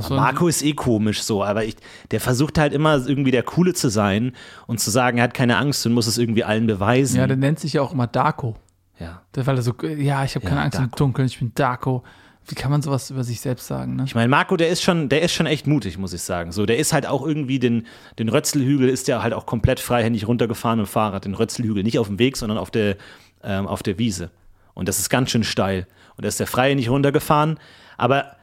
[0.00, 1.76] So Marco ist eh komisch so, aber ich,
[2.12, 4.32] der versucht halt immer irgendwie der Coole zu sein
[4.66, 7.18] und zu sagen, er hat keine Angst und muss es irgendwie allen beweisen.
[7.18, 8.56] Ja, der nennt sich ja auch immer Darko.
[8.98, 9.22] Ja.
[9.34, 10.90] Weil er so, ja, ich habe keine ja, Angst Darko.
[10.90, 12.04] im Dunkeln, ich bin Darko.
[12.48, 14.04] Wie kann man sowas über sich selbst sagen, ne?
[14.04, 16.50] Ich meine, Marco, der ist schon, der ist schon echt mutig, muss ich sagen.
[16.50, 17.86] So, der ist halt auch irgendwie den,
[18.18, 21.24] den Rötzelhügel ist ja halt auch komplett freihändig runtergefahren dem Fahrrad.
[21.24, 22.96] Den Rötzelhügel nicht auf dem Weg, sondern auf der,
[23.44, 24.30] ähm, auf der Wiese.
[24.74, 25.86] Und das ist ganz schön steil.
[26.16, 27.58] Und da ist der freihändig runtergefahren.
[27.96, 28.36] Aber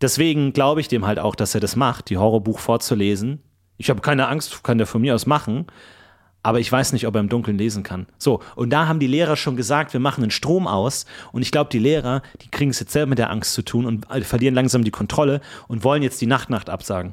[0.00, 3.42] deswegen glaube ich dem halt auch, dass er das macht, die Horrorbuch vorzulesen.
[3.78, 5.66] Ich habe keine Angst, kann der von mir aus machen
[6.42, 8.06] aber ich weiß nicht, ob er im Dunkeln lesen kann.
[8.18, 11.04] So, und da haben die Lehrer schon gesagt, wir machen den Strom aus.
[11.32, 13.84] Und ich glaube, die Lehrer, die kriegen es jetzt selber mit der Angst zu tun
[13.86, 17.12] und verlieren langsam die Kontrolle und wollen jetzt die Nachtnacht absagen.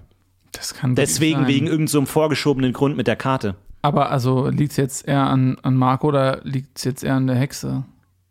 [0.54, 1.48] Das kann Deswegen sein.
[1.48, 3.56] wegen irgendeinem so vorgeschobenen Grund mit der Karte.
[3.82, 7.28] Aber also liegt es jetzt eher an, an Marco oder liegt es jetzt eher an
[7.28, 7.84] der Hexe?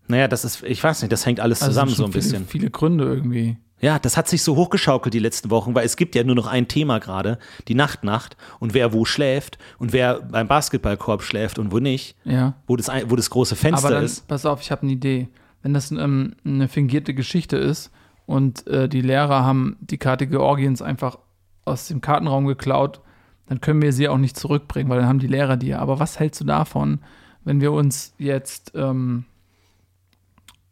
[0.09, 2.47] Naja, das ist, ich weiß nicht, das hängt alles also zusammen so ein viele, bisschen.
[2.47, 3.57] Viele Gründe irgendwie.
[3.81, 6.47] Ja, das hat sich so hochgeschaukelt die letzten Wochen, weil es gibt ja nur noch
[6.47, 11.73] ein Thema gerade, die Nachtnacht und wer wo schläft und wer beim Basketballkorb schläft und
[11.73, 12.55] wo nicht, ja.
[12.67, 14.27] wo, das, wo das große Fenster Aber dann, ist.
[14.29, 15.29] Pass auf, ich habe eine Idee.
[15.62, 17.91] Wenn das ähm, eine fingierte Geschichte ist
[18.25, 21.19] und äh, die Lehrer haben die Karte Georgiens einfach
[21.67, 23.01] aus dem Kartenraum geklaut,
[23.47, 25.75] dann können wir sie auch nicht zurückbringen, weil dann haben die Lehrer die.
[25.75, 27.01] Aber was hältst du davon,
[27.45, 29.25] wenn wir uns jetzt ähm,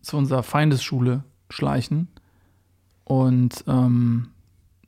[0.00, 2.08] zu unserer Feindesschule schleichen?
[3.04, 4.28] Und ähm,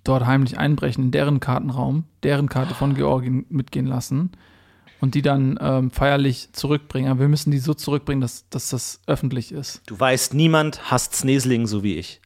[0.04, 4.32] dort heimlich einbrechen in deren Kartenraum, deren Karte von Georgien mitgehen lassen
[5.00, 7.10] und die dann ähm, feierlich zurückbringen.
[7.10, 9.82] Aber wir müssen die so zurückbringen, dass, dass das öffentlich ist.
[9.86, 12.20] Du weißt, niemand hasst Sneesling so wie ich.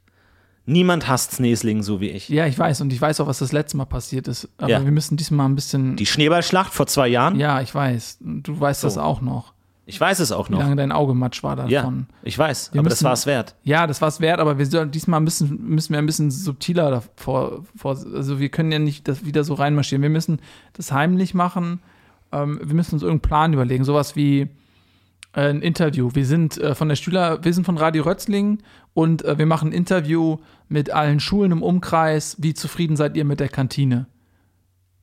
[0.66, 2.28] Niemand hasst Sneesling so wie ich.
[2.28, 4.48] Ja, ich weiß und ich weiß auch, was das letzte Mal passiert ist.
[4.58, 4.84] Aber Ja.
[4.84, 5.96] wir müssen diesmal ein bisschen.
[5.96, 7.34] Die Schneeballschlacht vor zwei Jahren?
[7.40, 8.18] ja, ich weiß.
[8.20, 9.00] Du weißt das So.
[9.00, 9.52] auch noch.
[9.90, 10.60] Ich weiß es auch Wie noch.
[10.60, 11.70] lange dein Auge matsch war davon.
[11.70, 13.54] Ja, ich weiß, Wir aber das müssen- war es wert.
[13.64, 16.90] Ja, das war es wert, aber wir sollen diesmal müssen, müssen wir ein bisschen subtiler
[16.90, 17.64] davor.
[17.76, 20.02] Vor, also wir können ja nicht das wieder so reinmarschieren.
[20.02, 20.40] Wir müssen
[20.74, 21.80] das heimlich machen.
[22.32, 23.84] Ähm, wir müssen uns irgendeinen Plan überlegen.
[23.84, 24.48] Sowas wie
[25.32, 26.10] äh, ein Interview.
[26.14, 28.58] Wir sind äh, von der Schüler, wir sind von Radio Rötzling
[28.94, 32.36] und äh, wir machen ein Interview mit allen Schulen im Umkreis.
[32.38, 34.06] Wie zufrieden seid ihr mit der Kantine?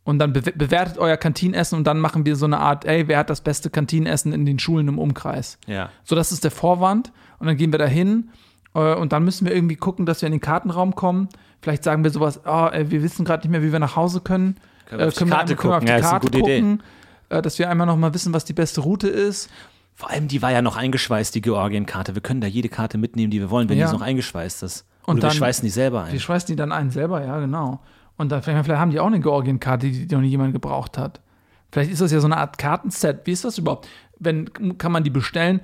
[0.07, 3.17] Und dann be bewertet euer Kantinenessen und dann machen wir so eine Art, ey, wer
[3.17, 5.57] hat das beste Kantinenessen in den Schulen im Umkreis?
[5.67, 5.89] Ja.
[6.05, 7.11] So, das ist der Vorwand.
[7.39, 8.29] Und dann gehen wir da hin.
[8.73, 11.27] Äh, und dann müssen wir irgendwie gucken, dass wir in den Kartenraum kommen.
[11.61, 14.21] Vielleicht sagen wir sowas, oh, ey, wir wissen gerade nicht mehr, wie wir nach Hause
[14.21, 14.55] können.
[14.85, 15.87] Können wir auf die Karte können wir auf die gucken?
[15.89, 16.59] Ja, ist eine Karte gute Idee.
[16.61, 16.83] gucken,
[17.27, 19.49] äh, dass wir einmal noch mal wissen, was die beste Route ist.
[19.93, 22.15] Vor allem, die war ja noch eingeschweißt, die Georgien-Karte.
[22.15, 23.87] Wir können da jede Karte mitnehmen, die wir wollen, wenn Ja.
[23.87, 24.85] die noch eingeschweißt ist.
[25.05, 26.13] Und Oder wir dann- schweißen die selber ein.
[26.13, 27.81] Wir schweißen die dann ein selber, ja, genau.
[28.17, 31.21] Und dann vielleicht, haben die auch eine Georgien-Karte, die, die noch nie jemand gebraucht hat.
[31.71, 33.21] Vielleicht ist das ja so eine Art Kartenset.
[33.25, 33.87] Wie ist das überhaupt?
[34.19, 35.61] Wenn, kann man die bestellen?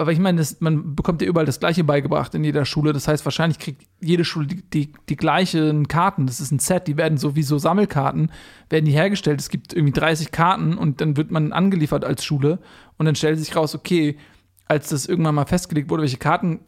[0.00, 2.92] Aber ich meine, das, man bekommt ja überall das Gleiche beigebracht in jeder Schule.
[2.92, 6.26] Das heißt, wahrscheinlich kriegt jede Schule die, die, die gleichen Karten.
[6.26, 6.86] Das ist ein Set.
[6.86, 8.30] Die werden so wie so Sammelkarten,
[8.70, 9.40] werden die hergestellt.
[9.40, 12.60] Es gibt irgendwie 30 Karten und dann wird man angeliefert als Schule.
[12.96, 14.18] Und dann stellt sich raus, okay,
[14.66, 16.60] als das irgendwann mal festgelegt wurde, welche Karten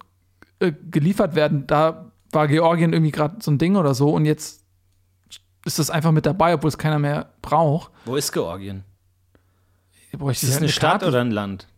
[0.59, 4.11] äh, geliefert werden, da war Georgien irgendwie gerade so ein Ding oder so.
[4.11, 4.65] Und jetzt
[5.65, 7.91] ist das einfach mit dabei, obwohl es keiner mehr braucht.
[8.05, 8.85] Wo ist Georgien?
[10.13, 11.69] Bräuchte Ist ich es halt eine Stadt oder ein Land?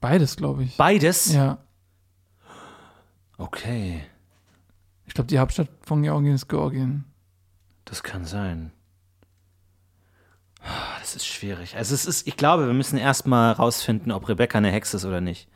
[0.00, 0.76] Beides, glaube ich.
[0.76, 1.32] Beides?
[1.32, 1.58] Ja.
[3.36, 4.00] Okay,
[5.06, 7.04] Ich glaube, die Hauptstadt von Georgien ist Georgien.
[7.84, 8.70] das kann sein.
[10.62, 11.76] Ah, Das ist schwierig.
[11.76, 15.20] Also es ist, ich glaube, wir müssen erstmal rausfinden, ob Rebecca eine Hexe ist oder
[15.20, 15.48] nicht.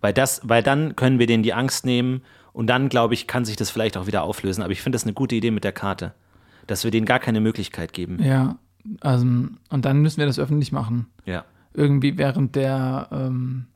[0.00, 3.44] Weil das, weil dann können wir denen die Angst nehmen und dann, glaube ich, kann
[3.44, 4.62] sich das vielleicht auch wieder auflösen.
[4.62, 6.14] Aber ich finde das eine gute Idee mit der Karte.
[6.68, 8.22] Dass wir denen gar keine Möglichkeit geben.
[8.22, 8.56] Ja.
[9.00, 11.06] Also, und dann müssen wir das öffentlich machen.
[11.26, 11.44] Ja.
[11.74, 13.66] Irgendwie während der ähm,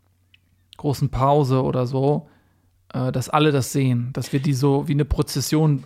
[0.76, 2.28] großen Pause oder so,
[2.94, 4.10] äh, dass alle das sehen.
[4.12, 5.84] Dass wir die so wie eine Prozession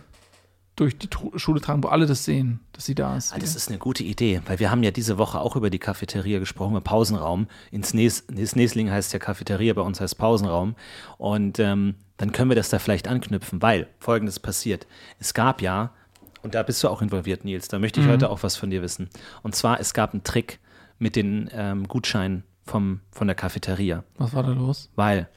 [0.77, 3.33] durch die Schule tragen, wo alle das sehen, dass sie da ist.
[3.33, 5.79] Ah, Das ist eine gute Idee, weil wir haben ja diese Woche auch über die
[5.79, 7.47] Cafeteria gesprochen, im Pausenraum.
[7.71, 10.75] In Snees, Sneesling heißt ja Cafeteria, bei uns heißt Pausenraum.
[11.17, 14.85] Und ähm, dann können wir das da vielleicht anknüpfen, weil folgendes passiert.
[15.19, 15.93] Es gab ja,
[16.41, 18.81] und da bist du auch involviert, Nils, da möchte ich heute auch was von dir
[18.81, 19.09] wissen.
[19.43, 20.59] Und zwar, es gab einen Trick
[20.99, 24.03] mit den ähm, Gutscheinen vom, von der Cafeteria.
[24.17, 24.89] Was war da los?
[24.95, 25.29] Weil,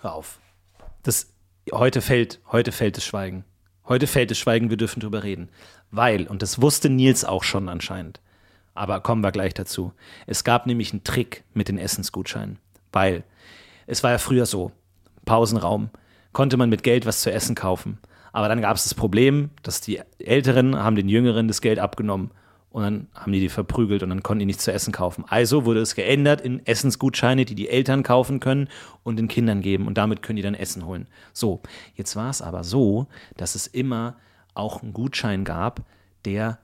[0.00, 0.40] hör auf.
[1.02, 1.32] Das,
[1.72, 3.44] heute fällt, heute fällt das Schweigen.
[3.88, 5.48] Heute fällt das Schweigen, wir dürfen drüber reden.
[5.90, 8.20] Weil, und das wusste Nils auch schon anscheinend,
[8.74, 9.92] aber kommen wir gleich dazu.
[10.26, 12.58] Es gab nämlich einen Trick mit den Essensgutscheinen.
[12.92, 13.24] Weil,
[13.86, 14.72] es war ja früher so,
[15.24, 15.90] Pausenraum,
[16.32, 17.98] konnte man mit Geld was zu essen kaufen.
[18.32, 22.30] Aber dann gab es das Problem, dass die Älteren haben den Jüngeren das Geld abgenommen
[22.70, 25.24] und dann haben die die verprügelt und dann konnten die nichts zu essen kaufen.
[25.28, 28.68] Also wurde es geändert in Essensgutscheine, die die Eltern kaufen können
[29.02, 31.06] und den Kindern geben und damit können die dann Essen holen.
[31.34, 31.60] So,
[31.94, 34.16] jetzt war es aber so, dass es immer
[34.54, 35.82] auch einen Gutschein gab,
[36.24, 36.58] der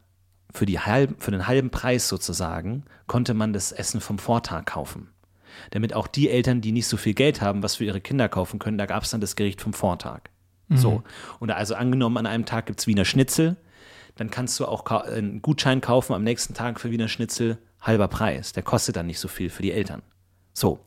[0.51, 5.11] für, die halb, für den halben Preis sozusagen konnte man das Essen vom Vortag kaufen.
[5.71, 8.59] Damit auch die Eltern, die nicht so viel Geld haben, was für ihre Kinder kaufen
[8.59, 10.31] können, da gab es dann das Gericht vom Vortag.
[10.77, 11.03] So.
[11.39, 13.57] Und also angenommen, an einem Tag gibt es Wiener Schnitzel,
[14.17, 18.53] dann kannst du auch einen Gutschein kaufen am nächsten Tag für Wiener Schnitzel halber Preis.
[18.53, 20.03] Der kostet dann nicht so viel für die Eltern.
[20.53, 20.81] So.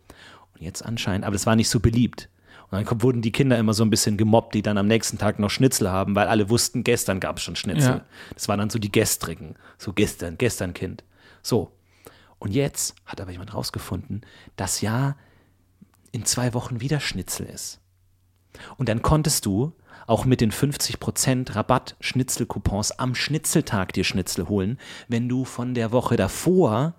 [0.54, 2.30] Und jetzt anscheinend, aber das war nicht so beliebt.
[2.70, 5.39] Und dann wurden die Kinder immer so ein bisschen gemobbt, die dann am nächsten Tag
[5.39, 7.89] noch Schnitzel haben, weil alle wussten, gestern gab es schon Schnitzel.
[7.89, 8.06] Ja.
[8.34, 9.56] Das waren dann so die Gestrigen.
[9.78, 11.04] So gestern, gestern Kind.
[11.41, 11.72] So.
[12.39, 14.22] Und jetzt hat aber jemand rausgefunden,
[14.56, 15.17] dass ja
[16.13, 17.81] in zwei Wochen wieder Schnitzel ist.
[18.78, 19.74] Und dann konntest du
[20.08, 25.92] auch mit den 50% Rabatt Schnitzelcoupons am Schnitzeltag dir Schnitzel holen, wenn du von der
[25.92, 26.96] Woche davor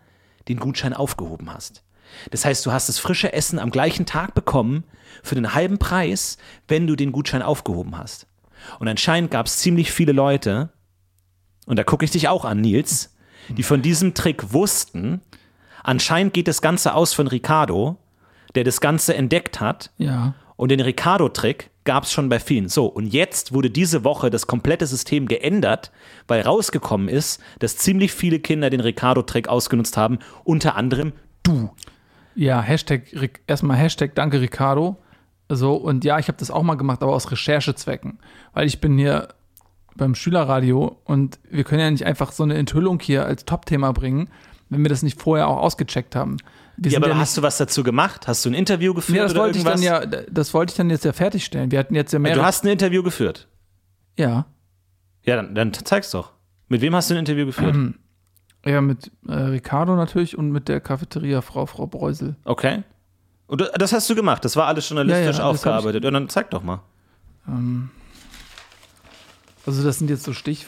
[0.48, 1.84] den Gutschein aufgehoben hast.
[2.30, 4.84] Das heißt, du hast das frische Essen am gleichen Tag bekommen
[5.22, 6.38] für den halben Preis,
[6.68, 8.26] wenn du den Gutschein aufgehoben hast.
[8.78, 10.70] Und anscheinend gab es ziemlich viele Leute,
[11.66, 13.14] und da gucke ich dich auch an, Nils,
[13.48, 15.20] die von diesem Trick wussten,
[15.82, 17.96] anscheinend geht das Ganze aus von Ricardo,
[18.54, 20.34] der das Ganze entdeckt hat Ja.
[20.56, 22.68] Und den Ricardo-Trick gab es schon bei vielen.
[22.68, 25.90] So, und jetzt wurde diese Woche das komplette System geändert,
[26.28, 31.12] weil rausgekommen ist, dass ziemlich viele Kinder den Ricardo-Trick ausgenutzt haben, unter anderem
[31.42, 31.70] du.
[32.34, 34.96] Ja, Hashtag, erstmal Hashtag Danke Ricardo.
[35.48, 38.18] So, und ja, ich habe das auch mal gemacht, aber aus Recherchezwecken.
[38.54, 39.28] Weil ich bin hier
[39.96, 44.28] beim Schülerradio und wir können ja nicht einfach so eine Enthüllung hier als Top-Thema bringen,
[44.70, 46.38] wenn wir das nicht vorher auch ausgecheckt haben.
[46.90, 48.26] Ja, aber ja hast du was dazu gemacht?
[48.26, 49.80] Hast du ein Interview geführt ja, das wollte ich irgendwas?
[49.80, 51.70] dann ja, das wollte ich dann jetzt ja fertigstellen.
[51.70, 52.34] Wir hatten jetzt ja mehr.
[52.34, 53.48] du hast ein Interview geführt.
[54.16, 54.46] ja,
[55.24, 56.32] Ja, dann, dann zeig's doch.
[56.68, 57.76] Mit wem hast du ein Interview geführt?
[58.64, 62.36] ja, mit äh, Ricardo natürlich und mit der Cafeteria-Frau, Frau Breusel.
[62.44, 62.82] Okay.
[63.46, 64.44] Und das hast du gemacht.
[64.44, 66.04] Das war alles journalistisch Ja, ich- aufgearbeitet.
[66.06, 66.80] Und dann zeig doch mal.
[69.66, 70.66] Also das sind jetzt so Stich.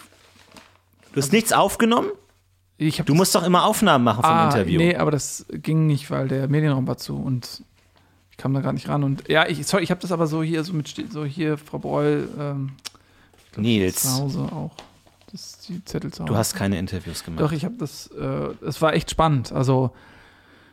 [1.12, 2.10] Du hast nichts aufgenommen?
[2.78, 4.78] Du musst doch immer Aufnahmen machen vom ah, Interview.
[4.78, 7.62] Nee, aber das ging nicht, weil der Medienraum war zu und
[8.30, 9.04] ich kam da gar nicht ran.
[9.04, 11.78] Und ja, ich, sorry, ich habe das aber so hier, so mit, so hier, Frau
[11.78, 12.72] Breul, ähm,
[13.52, 14.72] zu Nils, Hause auch.
[15.30, 16.32] Das die Zettel zu Hause.
[16.32, 17.40] du hast keine Interviews gemacht.
[17.40, 19.52] Doch, ich habe das, äh, es war echt spannend.
[19.52, 19.92] Also,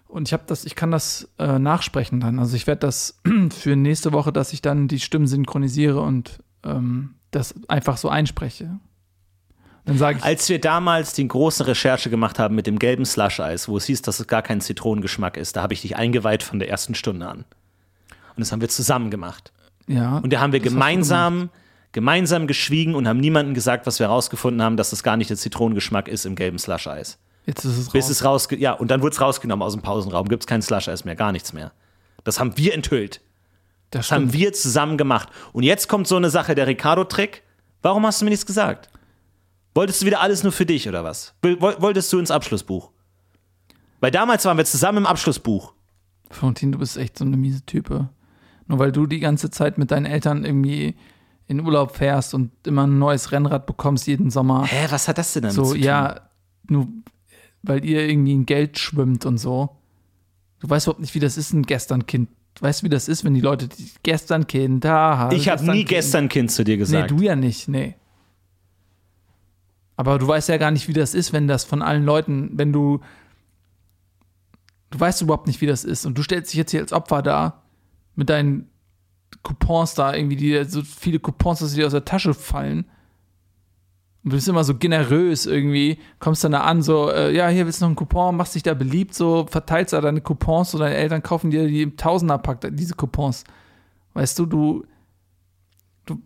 [0.08, 2.40] und ich habe das, ich kann das äh, nachsprechen dann.
[2.40, 3.20] Also ich werde das
[3.52, 8.80] für nächste Woche, dass ich dann die Stimmen synchronisiere und ähm, das einfach so einspreche.
[9.86, 13.68] Dann sage ich, Als wir damals die große Recherche gemacht haben mit dem gelben Slush-Eis,
[13.68, 16.60] wo es hieß, dass es gar kein Zitronengeschmack ist, da habe ich dich eingeweiht von
[16.60, 17.40] der ersten Stunde an.
[17.40, 19.52] Und das haben wir zusammen gemacht.
[19.88, 20.18] ja.
[20.18, 21.50] Und da haben wir das gemeinsam,
[21.92, 25.38] gemeinsam geschwiegen und haben niemandem gesagt, was wir herausgefunden haben, dass es gar nicht der
[25.38, 27.18] Zitronengeschmack ist im gelben Slush-Eis.
[27.48, 28.12] Jetzt ist es Bis raus.
[28.12, 31.06] es rausge ja, und dann wurde es rausgenommen aus dem Pausenraum, gibt es kein Slush-Eis
[31.06, 31.72] mehr, gar nichts mehr.
[32.24, 33.20] Das haben wir enthüllt.
[33.90, 35.30] das Das haben wir zusammen gemacht.
[35.54, 37.42] Und jetzt kommt so eine Sache, der Ricardo-Trick.
[37.82, 38.90] Warum hast du mir nichts gesagt?
[39.74, 41.34] Wolltest du wieder alles nur für dich oder was?
[41.42, 42.92] Wolltest du ins Abschlussbuch?
[44.00, 45.74] Weil damals waren wir zusammen im Abschlussbuch.
[46.30, 48.10] Florentin, du bist echt so eine miese Type.
[48.68, 50.96] Nur weil du die ganze Zeit mit deinen Eltern irgendwie
[51.48, 54.66] in Urlaub fährst und immer ein neues Rennrad bekommst jeden Sommer.
[54.66, 55.84] Hä, was hat das denn damit So, zu tun?
[55.84, 56.22] ja,
[56.70, 56.88] nur
[57.64, 59.78] weil ihr irgendwie in Geld schwimmt und so.
[60.60, 62.30] Du weißt überhaupt nicht, wie das ist, ein Gestern-Kind.
[62.60, 66.28] Weißt du, wie das ist, wenn die Leute die Gestern-Kind da Ich habe nie gestern
[66.30, 67.12] Kind zu dir Nee, gesagt.
[67.12, 67.96] du ja nicht, nee.
[69.96, 72.74] Aber du weißt ja gar nicht, wie das ist, wenn das von allen Leuten, wenn
[72.74, 73.02] du.
[74.90, 76.06] Du weißt überhaupt nicht, wie das ist.
[76.06, 77.62] Und du stellst dich jetzt hier als Opfer da
[78.16, 78.70] mit deinen
[79.44, 82.86] Coupons da, irgendwie, die so viele Coupons, dass sie dir aus der Tasche fallen.
[84.24, 87.66] Und du bist immer so generös irgendwie, kommst dann da an, so, äh, ja, hier
[87.66, 90.78] willst du noch einen Coupon, machst dich da beliebt, so, verteilst da deine Coupons, so
[90.78, 93.46] deine Eltern kaufen dir die im Tausenderpack, diese Coupons.
[94.14, 94.86] Weißt du, du,
[96.06, 96.22] du,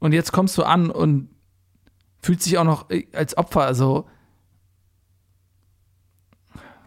[0.00, 1.28] und jetzt kommst du an und
[2.24, 4.08] fühlst dich auch noch äh, als Opfer, also,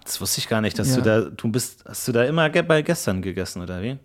[0.04, 0.96] Das wusste ich gar nicht, dass Ja.
[0.96, 4.00] du da, du bist, hast du da immer bei gestern gegessen, oder wie?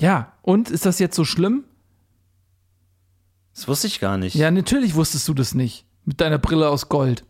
[0.00, 1.64] ja, und ist das jetzt so schlimm?
[3.54, 4.34] Das wusste ich gar nicht.
[4.34, 5.86] Ja, natürlich wusstest du das nicht.
[6.04, 7.24] Mit deiner Brille aus Gold.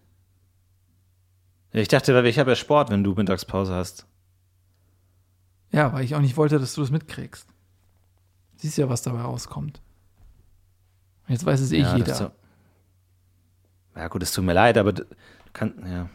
[1.73, 4.07] Ich dachte, ich habe ja Sport, wenn du Mittagspause hast.
[5.73, 7.47] Ja, weil ich auch nicht wollte, dass du das mitkriegst.
[8.57, 9.83] Siehst ja, was dabei rauskommt.
[11.29, 12.15] Jetzt weiß es eh ja, jeder.
[12.15, 12.31] so.
[13.97, 14.93] ja, gut, es tut mir leid, aber
[15.53, 16.09] kann, ja.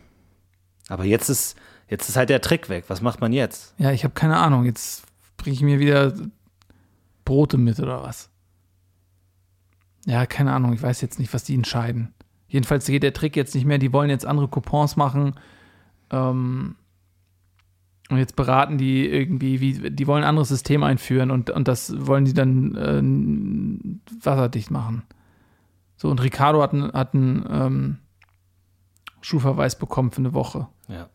[0.89, 2.85] Aber jetzt ist, jetzt ist halt der Trick weg.
[2.87, 3.73] Was macht man jetzt?
[3.77, 4.65] Ja, ich habe keine Ahnung.
[4.65, 5.03] Jetzt
[5.37, 6.13] bringe ich mir wieder
[7.25, 8.29] Brote mit oder was.
[10.05, 10.73] Ja, keine Ahnung.
[10.73, 12.13] Ich weiß jetzt nicht, was die entscheiden.
[12.47, 13.77] Jedenfalls geht der Trick jetzt nicht mehr.
[13.77, 15.35] Die wollen jetzt andere Coupons machen.
[16.09, 16.75] Ähm,
[18.09, 22.07] und jetzt beraten die irgendwie, wie, die wollen ein anderes System einführen und, und das
[22.07, 25.03] wollen die dann äh, wasserdicht machen.
[25.95, 27.97] So, und Ricardo hat einen, hat einen ähm,
[29.21, 30.67] Schulverweis bekommen für eine Woche.
[30.87, 31.09] Ja.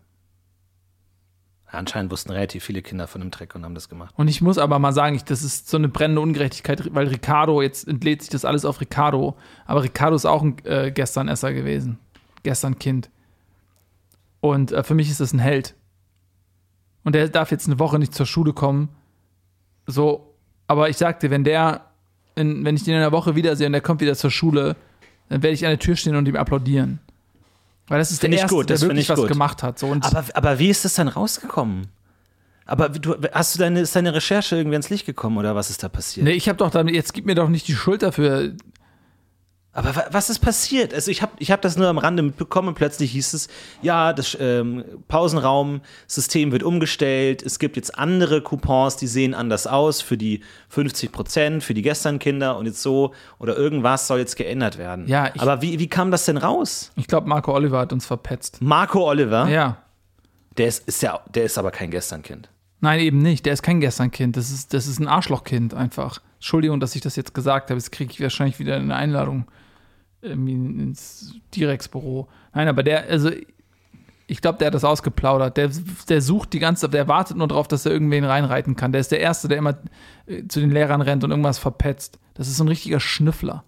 [1.67, 4.15] Anscheinend wussten relativ viele Kinder von dem Trick und haben das gemacht.
[4.17, 7.61] Und ich muss aber mal sagen, ich, das ist so eine brennende Ungerechtigkeit, weil Ricardo,
[7.61, 11.99] jetzt entlädt sich das alles auf Ricardo, aber Ricardo ist auch ein äh, Gestern-Esser gewesen.
[12.45, 13.11] Gestern Kind.
[14.41, 15.75] Und äh, für mich ist das ein Held.
[17.05, 18.89] Und der darf jetzt eine Woche nicht zur Schule kommen.
[19.87, 20.35] So,
[20.67, 21.83] aber ich sagte, wenn der,
[22.35, 24.77] in, wenn ich den in einer Woche wiedersehe und der kommt wieder zur Schule,
[25.29, 27.01] dann werde ich an der Tür stehen und ihm applaudieren.
[27.89, 29.29] Weil das ist Find der Erste, gut, der wirklich ich was gut.
[29.29, 29.79] gemacht hat.
[29.79, 31.89] So, und Aber, aber wie ist das dann rausgekommen?
[32.67, 35.83] Aber du, hast du deine, ist deine Recherche irgendwie ins Licht gekommen oder was ist
[35.83, 36.25] da passiert?
[36.25, 38.55] nee, ich habe doch damit, jetzt gib mir doch nicht die Schuld dafür.
[39.77, 40.95] Aber wa- was ist passiert?
[40.95, 43.49] Also ich habe ich hab das nur am Rande mitbekommen und plötzlich hieß es,
[43.83, 50.01] ja, das ähm, Pausenraumsystem wird umgestellt, es gibt jetzt andere Coupons, die sehen anders aus
[50.01, 54.79] für die 50 Prozent, für die Gestern-Kinder und jetzt so oder irgendwas soll jetzt geändert
[54.79, 55.07] werden.
[55.09, 56.91] Ja, ich- Aber wie, wie kam das denn raus?
[56.97, 58.61] Ich glaube, Marco Oliver hat uns verpetzt.
[58.61, 59.79] Marco Oliver, Ja.
[60.57, 62.49] der, ist, ist ja, der ist aber kein Gestern-Kind.
[62.81, 63.47] Nein, eben nicht.
[63.47, 64.37] Der ist kein Gesternkind.
[64.37, 66.21] Das ist, das ist ein Arschlochkind einfach.
[66.45, 67.81] Entschuldigung, dass ich das jetzt gesagt habe.
[67.81, 69.47] Jetzt kriege ich wahrscheinlich wieder eine Einladung
[70.21, 72.29] ins Direx-Büro.
[72.53, 73.31] Nein, aber der, also
[74.27, 75.57] ich glaube, der hat das ausgeplaudert.
[75.57, 75.71] Der,
[76.07, 78.93] der sucht die ganze der wartet nur darauf, dass er irgendwen reinreiten kann.
[78.93, 79.79] Der ist der Erste, der immer
[80.27, 82.19] äh, zu den Lehrern rennt und irgendwas verpetzt.
[82.35, 83.65] Das ist so ein richtiger Schnüffler.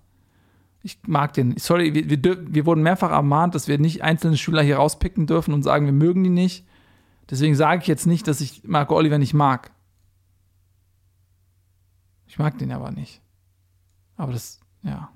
[0.82, 1.56] Ich mag den.
[1.56, 5.54] Sorry, wir, wir, wir wurden mehrfach ermahnt, dass wir nicht einzelne Schüler hier rauspicken dürfen
[5.54, 6.66] und sagen, wir mögen die nicht.
[7.30, 9.70] Deswegen sage ich jetzt nicht, dass ich Marco Oliver nicht mag.
[12.36, 13.22] Ich mag den aber nicht.
[14.18, 15.10] Aber das, ja.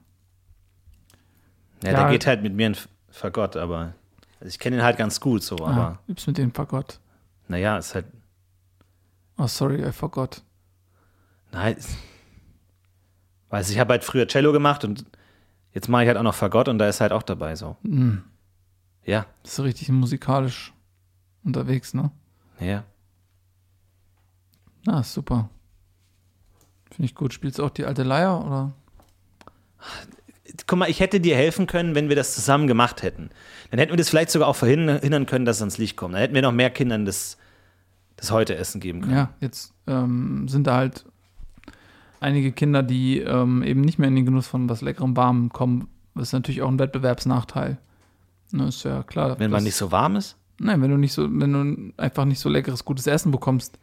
[1.83, 1.93] Ja, Ja.
[2.05, 2.77] der geht halt mit mir in
[3.11, 3.93] Fagott, aber
[4.39, 6.99] also ich kenne ihn halt ganz gut so, aber ah, übst mit dem Fagott.
[7.47, 8.07] naja, ist halt,
[9.37, 10.43] Oh, sorry, I forgot.
[11.53, 11.77] nein,
[13.51, 15.05] weiß ich, habe halt früher Cello gemacht und
[15.75, 17.77] jetzt mache ich halt auch noch Fagott und da ist halt auch dabei so.
[17.83, 18.21] Mm,
[19.05, 20.73] Ja, das ist richtig musikalisch
[21.45, 22.11] unterwegs, ne?
[22.61, 22.83] ja.
[24.87, 25.51] Na, ist super.
[26.91, 27.33] Finde ich gut.
[27.33, 28.73] Spielst du auch die alte Leier oder?
[30.67, 33.31] Guck mal, ich hätte dir helfen können, wenn wir das zusammen gemacht hätten.
[33.71, 36.15] Dann hätten wir das vielleicht sogar auch verhindern können, dass es ans Licht kommt.
[36.15, 37.39] Dann hätten wir noch mehr Kindern das,
[38.17, 39.17] das heute Essen geben können.
[39.17, 41.05] Ja, jetzt ähm, sind da halt
[42.19, 45.89] einige Kinder, die ähm, eben nicht mehr in den Genuss von was leckerem Warmem kommen.
[46.15, 47.79] Das ist natürlich auch ein Wettbewerbsnachteil.
[48.53, 49.39] Ne, ist ja klar.
[49.39, 50.37] Wenn man nicht so warm ist.
[50.59, 53.79] Nein, wenn du nicht so, wenn du einfach nicht so leckeres, gutes Essen bekommst,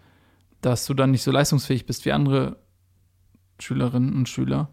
[0.62, 2.58] dass du dann nicht so leistungsfähig bist wie andere
[3.60, 4.70] Schülerinnen und Schüler.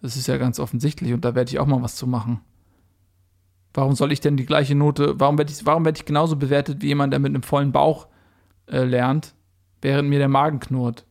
[0.00, 2.40] Das ist ja ganz offensichtlich und da werde ich auch mal was zu machen.
[3.72, 6.82] Warum soll ich denn die gleiche Note, warum werde ich, warum werde ich genauso bewertet
[6.82, 8.06] wie jemand, der mit einem vollen Bauch
[8.66, 9.34] äh, lernt,
[9.82, 11.04] während mir der Magen knurrt?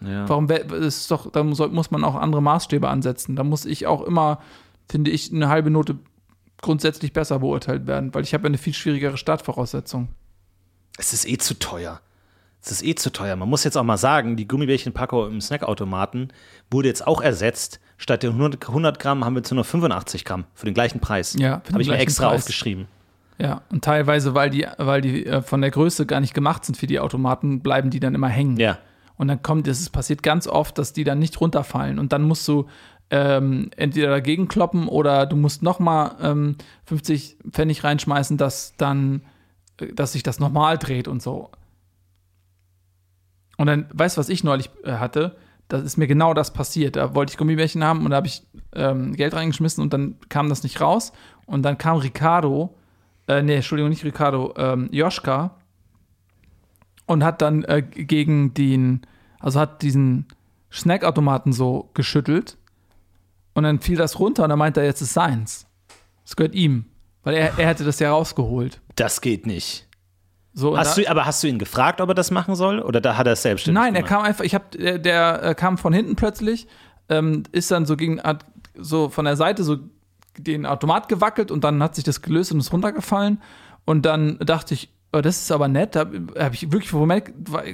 [0.00, 0.28] Ja.
[0.28, 3.36] Warum ist doch, da muss, muss man auch andere Maßstäbe ansetzen.
[3.36, 4.40] Da muss ich auch immer,
[4.88, 5.98] finde ich, eine halbe Note
[6.60, 10.08] grundsätzlich besser beurteilt werden, weil ich habe eine viel schwierigere Startvoraussetzung.
[10.98, 12.00] Es ist eh zu teuer.
[12.64, 13.34] Es ist eh zu teuer.
[13.34, 16.32] Man muss jetzt auch mal sagen, die Gummibärchenpackung im Snackautomaten
[16.70, 17.80] wurde jetzt auch ersetzt.
[17.98, 21.34] Statt den 100, 100 Gramm haben wir zu nur 85 Gramm für den gleichen Preis.
[21.38, 22.42] Ja, Habe ich mir extra Preis.
[22.42, 22.86] aufgeschrieben.
[23.38, 26.76] Ja, und teilweise, weil die, weil die äh, von der Größe gar nicht gemacht sind
[26.76, 28.56] für die Automaten, bleiben die dann immer hängen.
[28.58, 28.78] Ja.
[29.16, 31.98] Und dann kommt es, es passiert ganz oft, dass die dann nicht runterfallen.
[31.98, 32.66] Und dann musst du
[33.10, 39.22] ähm, entweder dagegen kloppen oder du musst nochmal ähm, 50 Pfennig reinschmeißen, dass dann,
[39.80, 41.50] äh, dass sich das normal dreht und so.
[43.56, 45.36] Und dann, weißt du, was ich neulich äh, hatte?
[45.68, 46.96] Das ist mir genau das passiert.
[46.96, 48.42] Da wollte ich Gummibärchen haben und da habe ich
[48.74, 51.12] ähm, Geld reingeschmissen und dann kam das nicht raus.
[51.46, 52.74] Und dann kam Ricardo,
[53.28, 55.56] äh, nee, Entschuldigung, nicht Ricardo, ähm, Joschka
[57.06, 59.02] und hat dann äh, gegen den,
[59.38, 60.26] also hat diesen
[60.72, 62.56] Snackautomaten so geschüttelt
[63.54, 65.66] und dann fiel das runter und dann meinte er, jetzt ist seins.
[66.24, 66.86] Es gehört ihm,
[67.22, 68.80] weil er, er hätte das ja rausgeholt.
[68.96, 69.88] Das geht nicht.
[70.54, 72.80] So, Hast da- du, aber hast du ihn gefragt, ob er das machen soll?
[72.80, 74.12] Oder da hat er es selbstständig Nein, er gemacht?
[74.12, 76.66] kam einfach, ich hab, der, der äh, kam von hinten plötzlich,
[77.08, 78.44] ähm, ist dann so gegen, hat
[78.76, 79.78] so von der Seite so
[80.38, 83.40] den Automat gewackelt und dann hat sich das gelöst und ist runtergefallen.
[83.84, 85.94] Und dann dachte ich, oh, das ist aber nett.
[85.94, 86.90] Da habe hab ich wirklich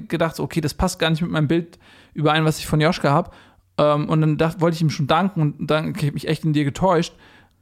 [0.09, 1.79] gedacht, okay, das passt gar nicht mit meinem Bild
[2.15, 3.31] überein, was ich von Joschka habe.
[3.77, 6.45] Ähm, und dann dacht, wollte ich ihm schon danken und dann habe ich mich echt
[6.45, 7.15] in dir getäuscht.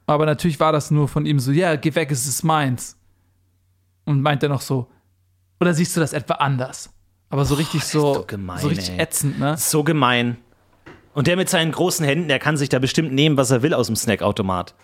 [0.07, 2.97] Aber natürlich war das nur von ihm so, ja, geh weg, es ist meins.
[4.05, 4.89] Und meint er noch so,
[5.61, 6.91] oder siehst du das etwa anders?
[7.29, 9.01] Aber so richtig so, gemein, so richtig ey.
[9.01, 9.57] ätzend, ne?
[9.57, 10.37] So gemein.
[11.13, 13.75] Und der mit seinen großen Händen, der kann sich da bestimmt nehmen, was er will
[13.75, 14.75] aus dem Snackautomat.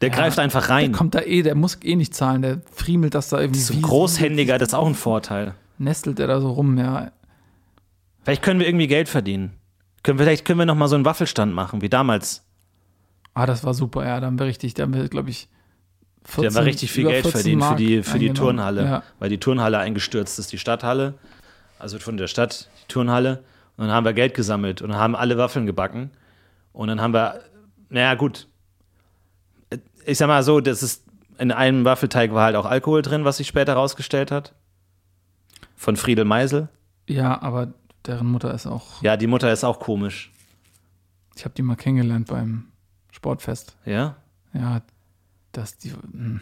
[0.00, 0.92] Der greift einfach rein.
[0.92, 3.60] Der kommt da eh, der muss eh nicht zahlen, der friemelt das da irgendwie.
[3.60, 5.54] so großhändiger, das ist auch ein Vorteil.
[5.78, 7.10] Nestelt er da so rum, ja.
[8.22, 9.54] Vielleicht können wir irgendwie Geld verdienen.
[10.02, 12.44] Können, vielleicht können wir noch mal so einen Waffelstand machen, wie damals.
[13.34, 14.20] Ah, das war super, ja.
[14.20, 15.48] Da haben wir richtig, da haben wir, glaube ich,
[16.24, 18.32] 14, Wir haben richtig viel Geld 14 verdient für Mark die, für die.
[18.32, 18.84] Turnhalle.
[18.84, 19.02] Ja.
[19.18, 21.14] Weil die Turnhalle eingestürzt ist, die Stadthalle.
[21.78, 23.44] Also von der Stadt, die Turnhalle.
[23.76, 26.10] Und dann haben wir Geld gesammelt und haben alle Waffeln gebacken.
[26.72, 27.40] Und dann haben wir,
[27.88, 28.48] naja, gut.
[30.04, 31.04] Ich sag mal so, das ist,
[31.38, 34.54] in einem Waffelteig war halt auch Alkohol drin, was sich später rausgestellt hat.
[35.76, 36.68] Von Friedel Meisel.
[37.06, 37.72] ja, aber
[38.06, 40.32] deren Mutter ist auch, Ja, die Mutter ist auch komisch.
[41.36, 42.64] ich habe die mal kennengelernt beim
[43.12, 43.76] Sportfest.
[43.84, 44.16] Ja?
[44.54, 44.80] Ja,
[45.58, 45.92] dass die.
[45.92, 46.40] Hm.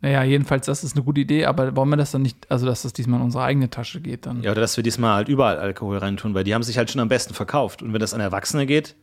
[0.00, 2.82] Naja, jedenfalls, das ist eine gute Idee, aber wollen wir das dann nicht, also dass
[2.82, 4.42] das diesmal in unsere eigene Tasche geht dann?
[4.42, 7.00] Ja, oder dass wir diesmal halt überall Alkohol reintun, weil die haben sich halt schon
[7.00, 7.82] am besten verkauft.
[7.82, 8.96] Und wenn das an Erwachsene geht,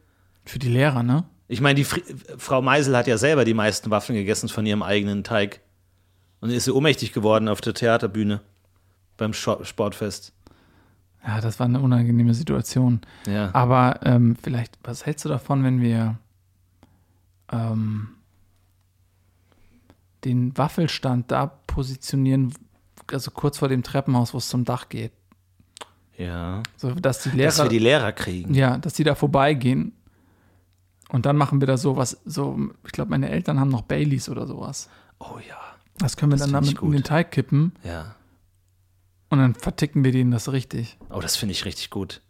[0.46, 1.24] Für die Lehrer, ne?
[1.48, 2.02] Ich meine, die Fri
[2.38, 5.62] Frau Meisel hat ja selber die meisten Waffeln gegessen von ihrem eigenen Teig.
[6.40, 8.42] Und ist sie ohnmächtig geworden auf der Theaterbühne
[9.18, 10.34] beim Sportfest.
[11.26, 13.02] Ja, das war eine unangenehme Situation.
[13.28, 13.50] Ja.
[13.54, 16.18] Aber ähm, vielleicht, was hältst du davon, wenn wir
[17.52, 18.10] ähm,
[20.24, 22.54] den Waffelstand da positionieren,
[23.12, 25.12] also kurz vor dem Treppenhaus, wo es zum Dach geht?
[26.18, 26.62] Ja.
[26.78, 28.54] So, dass die Dass Lehrer, wir die Lehrer kriegen.
[28.54, 29.94] ja, dass die da vorbeigehen.
[31.10, 34.46] Und dann machen wir da sowas, so, ich glaube, meine Eltern haben noch Baileys oder
[34.48, 34.90] sowas.
[35.20, 35.58] Oh ja.
[35.98, 37.04] Das können wir Das dann damit in den.
[37.04, 38.16] Teig kippen Ja.
[39.30, 40.98] und dann verticken wir denen das richtig.
[41.10, 42.22] Oh, das finde ich richtig gut.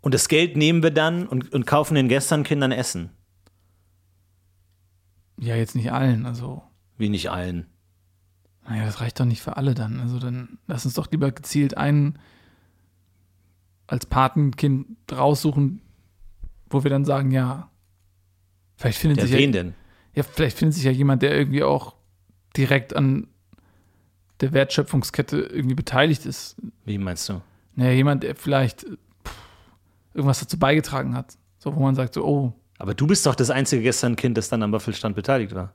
[0.00, 3.10] Und das Geld nehmen wir dann und, und kaufen den Gestern Kindern Essen.
[5.38, 6.62] Ja, jetzt nicht allen, also.
[6.98, 7.66] Wie nicht allen.
[8.68, 10.00] Naja, das reicht doch nicht für alle dann.
[10.00, 12.18] Also dann lass uns doch lieber gezielt einen
[13.86, 15.80] als Patenkind raussuchen,
[16.68, 17.70] wo wir dann sagen, ja,
[18.76, 19.74] vielleicht findet Ja, sich wen ja, denn?
[20.14, 21.94] ja, vielleicht findet sich ja jemand, der irgendwie auch
[22.56, 23.28] direkt an
[24.40, 26.56] der Wertschöpfungskette irgendwie beteiligt ist.
[26.84, 27.40] Wie meinst du?
[27.76, 29.34] Naja, jemand, der vielleicht pff,
[30.14, 31.36] irgendwas dazu beigetragen hat.
[31.58, 34.48] So, wo man sagt, so, oh, Aber du bist doch das einzige gestern Kind, das
[34.48, 35.72] dann am Waffelstand beteiligt war.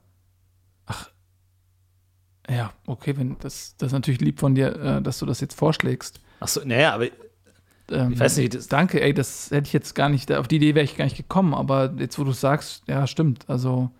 [2.52, 5.54] Ja, okay, wenn das, das ist natürlich lieb von dir, äh, dass du das jetzt
[5.58, 6.20] vorschlägst.
[6.40, 7.06] Achso, naja, aber
[7.90, 10.56] Ähm, Ich weiß nicht, das- danke, ey, das hätte ich jetzt gar nicht, auf die
[10.56, 13.90] Idee wäre ich gar nicht gekommen, aber jetzt, wo du es sagst, ja, stimmt, also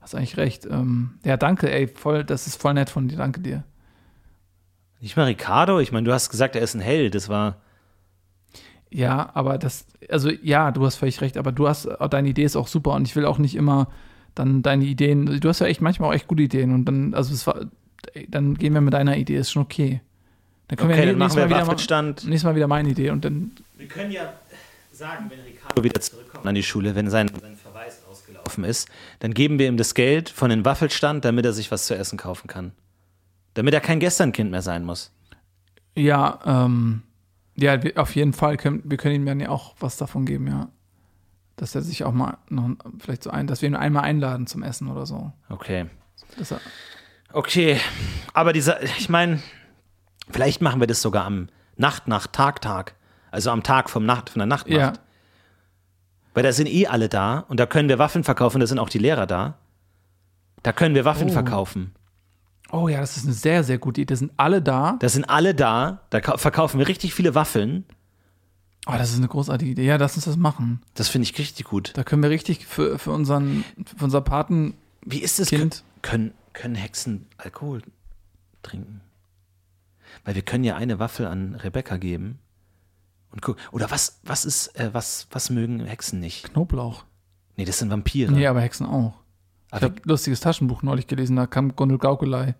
[0.00, 0.66] hast eigentlich recht.
[0.66, 3.64] Ähm, ja, danke, ey, voll, das ist voll nett von dir, danke dir.
[5.00, 5.78] nicht mal Ricardo.
[5.80, 7.14] Ich meine, du hast gesagt, er ist ein Held.
[7.14, 7.56] Das war.
[8.90, 12.56] Ja, aber das, also ja, du hast völlig recht, aber du hast, deine Idee ist
[12.56, 13.88] auch super und ich will auch nicht immer
[14.34, 17.32] dann deine Ideen, du hast ja echt manchmal auch echt gute Ideen und dann, also
[17.32, 17.66] es war,
[18.28, 20.00] dann gehen wir mit deiner Idee, ist schon okay.
[20.68, 22.24] Dann können Okay, wir dann machen nächstes wir Mal, wieder, Waffelstand.
[22.24, 24.32] nächstes Mal wieder meine Idee und dann, Wir können ja
[24.92, 28.88] sagen, wenn Ricardo wieder zurückkommt an die Schule, wenn sein, sein Verweis ausgelaufen ist,
[29.20, 32.18] dann geben wir ihm das Geld von den Waffelstand, damit er sich was zu essen
[32.18, 32.72] kaufen kann.
[33.54, 35.10] Damit er kein Gesternkind mehr sein muss.
[35.96, 37.02] ja, ähm,
[37.56, 40.46] ja, wir, auf jeden Fall können, wir können ihm dann ja auch was davon geben,
[40.46, 40.68] ja.
[41.56, 42.70] Dass er sich auch mal noch,
[43.00, 45.32] vielleicht so ein, dass wir ihn einmal einladen zum Essen oder so.
[45.50, 45.86] Okay.
[46.38, 46.60] Dass er,
[47.32, 47.78] Okay,
[48.34, 49.40] aber dieser, ich meine,
[50.30, 52.94] vielleicht machen wir das sogar am Nacht, Nacht, Tag, Tag.
[53.30, 54.76] Also am Tag vom Nacht, von der Nachtnacht.
[54.80, 54.92] ja,
[56.34, 58.88] Weil da sind eh alle da und da können wir Waffeln verkaufen, da sind auch
[58.88, 59.58] die Lehrer da.
[60.62, 61.32] Da können wir Waffeln Oh.
[61.32, 61.94] verkaufen.
[62.72, 64.12] oh ja, das ist eine sehr, sehr gute Idee.
[64.14, 64.96] Da sind alle da.
[65.00, 67.84] Da sind alle da, da kau- verkaufen wir richtig viele Waffeln.
[68.86, 69.84] Oh, das ist eine großartige Idee.
[69.86, 70.80] Ja, lass uns das machen.
[70.94, 71.92] Das finde ich richtig gut.
[71.94, 73.64] Da können wir richtig für, für, unseren,
[73.96, 74.76] für unser Patenkind.
[75.04, 75.50] Wie ist es?
[75.50, 75.70] Können,
[76.02, 77.82] können Hexen Alkohol
[78.62, 79.00] trinken?
[80.24, 82.38] Weil wir können ja eine Waffel an Rebecca geben.
[83.30, 86.52] Und guck, oder was, was ist, äh, was, was mögen Hexen nicht?
[86.52, 87.04] Knoblauch.
[87.56, 88.32] Nee, das sind Vampire.
[88.32, 89.20] Nee, aber Hexen auch.
[89.68, 92.56] Ich Aber habe ein lustiges Taschenbuch neulich gelesen, da kam Gondel Gaukelei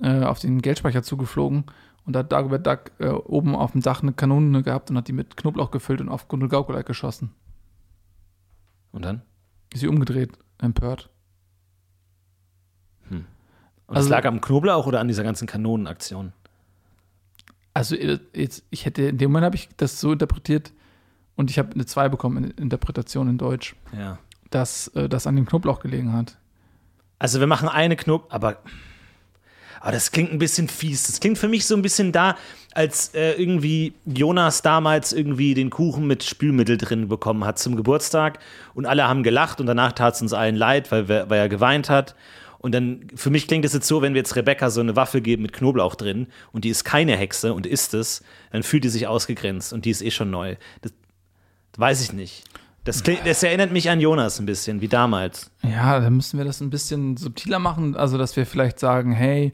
[0.00, 1.66] äh, auf den Geldspeicher zugeflogen
[2.04, 5.06] und da hat Dagobert Duck äh, oben auf dem Dach eine Kanone gehabt und hat
[5.06, 7.32] die mit Knoblauch gefüllt und auf Gondel Gaukelei geschossen.
[8.90, 9.22] und dann?
[9.72, 11.10] Ist sie umgedreht, empört.
[13.92, 16.32] Und Also- das lag am Knoblauch oder an dieser ganzen Kanonenaktion?
[17.74, 20.72] Also äh, jetzt, ich hätte, in dem Moment habe ich das so interpretiert
[21.36, 24.18] und ich habe eine 2 bekommen in Interpretation in Deutsch, Ja.
[24.50, 26.38] dass äh, das an dem Knoblauch gelegen hat.
[27.18, 28.56] Also wir machen eine Knob, aber,
[29.80, 31.06] aber das klingt ein bisschen fies.
[31.06, 32.36] Das klingt für mich so ein bisschen da,
[32.74, 38.38] als äh, irgendwie Jonas damals irgendwie den Kuchen mit Spülmittel drin bekommen hat zum Geburtstag
[38.74, 41.90] und alle haben gelacht und danach tat es uns allen leid, weil, weil er geweint
[41.90, 42.14] hat.
[42.62, 45.20] Und dann, für mich klingt es jetzt so, wenn wir jetzt Rebecca so eine Waffe
[45.20, 48.88] geben mit Knoblauch drin und die ist keine Hexe und isst es, dann fühlt die
[48.88, 50.56] sich ausgegrenzt und die ist eh schon neu.
[50.80, 50.92] Das
[51.76, 52.44] weiß ich nicht.
[52.84, 55.50] Das, klingt, das erinnert mich an Jonas ein bisschen, wie damals.
[55.62, 57.94] Ja, dann müssen wir das ein bisschen subtiler machen.
[57.96, 59.52] Also, dass wir vielleicht sagen, hey,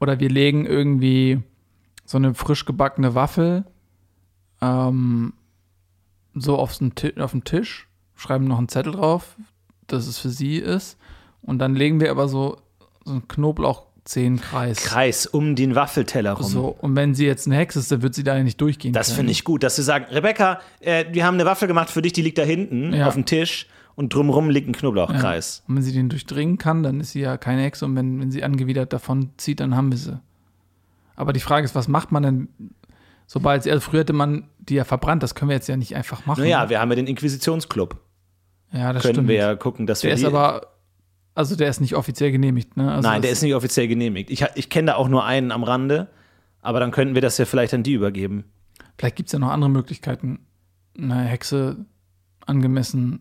[0.00, 1.40] oder wir legen irgendwie
[2.04, 3.64] so eine frisch gebackene Waffel
[4.60, 5.32] ähm,
[6.34, 9.36] so auf den Tisch, schreiben noch einen Zettel drauf,
[9.86, 10.98] dass es für sie ist.
[11.48, 12.58] Und dann legen wir aber so,
[13.04, 14.78] so einen Knoblauchzehenkreis.
[14.84, 16.46] Kreis um den Waffelteller rum.
[16.46, 18.92] So, und wenn sie jetzt eine Hexe ist, dann wird sie da ja nicht durchgehen.
[18.92, 22.02] Das finde ich gut, dass sie sagen, Rebecca, äh, wir haben eine Waffel gemacht für
[22.02, 23.06] dich, die liegt da hinten Ja.
[23.08, 25.62] auf dem Tisch und drumrum liegt ein Knoblauchkreis.
[25.66, 27.84] Und wenn sie den durchdringen kann, dann ist sie ja keine Hexe.
[27.84, 30.20] Und wenn, wenn sie angewidert davon zieht, dann haben wir sie.
[31.16, 32.48] Aber die Frage ist, was macht man denn,
[33.26, 35.96] sobald sie, also früher hätte man die ja verbrannt, das können wir jetzt ja nicht
[35.96, 36.42] einfach machen.
[36.42, 37.96] Naja, wir haben ja den Inquisitionsclub.
[38.72, 39.28] ja, das Können stimmt.
[39.28, 40.68] wir ja gucken, dass der wir ist die, aber,
[41.38, 42.92] also der ist nicht offiziell genehmigt, ne?
[42.92, 44.28] Also Nein, der ist nicht offiziell genehmigt.
[44.28, 46.08] Ich, ich kenne da auch nur einen am Rande,
[46.62, 48.44] aber dann könnten wir das ja vielleicht an die übergeben.
[48.98, 50.40] Vielleicht gibt es ja noch andere Möglichkeiten,
[50.98, 51.86] eine Hexe
[52.44, 53.20] angemessen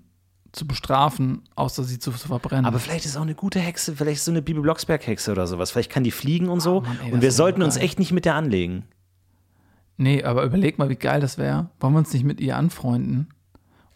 [0.52, 2.66] zu bestrafen, außer sie zu, zu verbrennen.
[2.66, 5.70] Aber vielleicht ist auch eine gute Hexe, vielleicht so eine Bibi Blocksberg-Hexe oder sowas.
[5.70, 6.78] Vielleicht kann die fliegen und so.
[6.78, 8.86] Oh Mann, ey, und wir sollten uns echt nicht mit der anlegen.
[9.98, 11.70] Nee, aber überleg mal, wie geil das wäre.
[11.80, 13.28] Wollen wir uns nicht mit ihr anfreunden?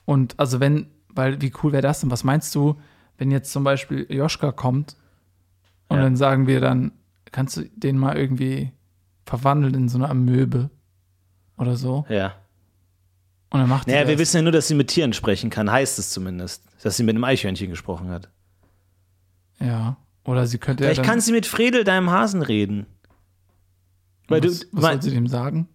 [0.05, 2.11] Und also wenn, weil wie cool wäre das denn?
[2.11, 2.75] Was meinst du,
[3.21, 4.95] wenn jetzt zum Beispiel Joschka kommt
[5.89, 6.03] und Ja.
[6.03, 6.91] dann sagen wir dann,
[7.31, 8.71] kannst du den mal irgendwie
[9.27, 10.71] verwandeln in so eine Amöbe
[11.55, 12.03] oder so?
[12.09, 12.33] Ja.
[13.51, 15.99] Und dann macht Naja, wir wissen ja nur, dass sie mit Tieren sprechen kann, heißt
[15.99, 16.63] es zumindest.
[16.81, 18.31] Dass sie mit einem Eichhörnchen gesprochen hat.
[19.59, 19.97] Ja.
[20.23, 22.87] Oder sie könnte Vielleicht ja dann, kann sie mit Fredel, deinem Hasen, reden.
[24.29, 25.67] Weil was, du, was soll sie dem sagen?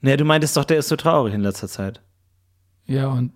[0.00, 2.00] naja, du meintest doch, der ist so traurig in letzter Zeit.
[2.86, 3.32] Ja, und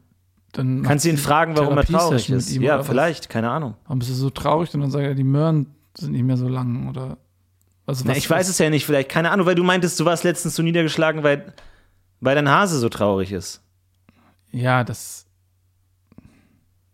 [0.53, 2.51] dann Kannst du ihn fragen, warum er traurig ist?
[2.53, 2.87] Ja, oder was?
[2.87, 3.75] vielleicht, keine Ahnung.
[3.85, 4.73] Warum bist du so traurig?
[4.75, 7.19] Und dann sagt er, die Möhren sind nicht mehr so lang oder.
[7.87, 10.25] Also Na, ich weiß es ja nicht, vielleicht, keine Ahnung, weil du meintest, du warst
[10.25, 11.55] letztens so niedergeschlagen, weil,
[12.21, 13.63] weil dein Hase so traurig ist.
[14.51, 15.27] Ja, das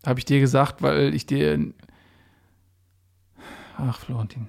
[0.05, 1.73] habe ich dir gesagt, weil ich dir.
[3.77, 4.47] Ach, Florentin.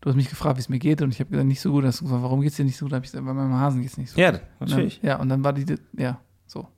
[0.00, 1.84] Du hast mich gefragt, wie es mir geht, und ich habe gesagt, nicht so gut.
[1.84, 2.92] Hast du gesagt, warum geht's dir nicht so gut?
[2.92, 4.40] Hab ich gesagt, bei meinem Hasen geht's nicht so Ja, gut.
[4.60, 4.96] natürlich.
[4.98, 6.68] Und dann, ja, und dann war die, ja, so.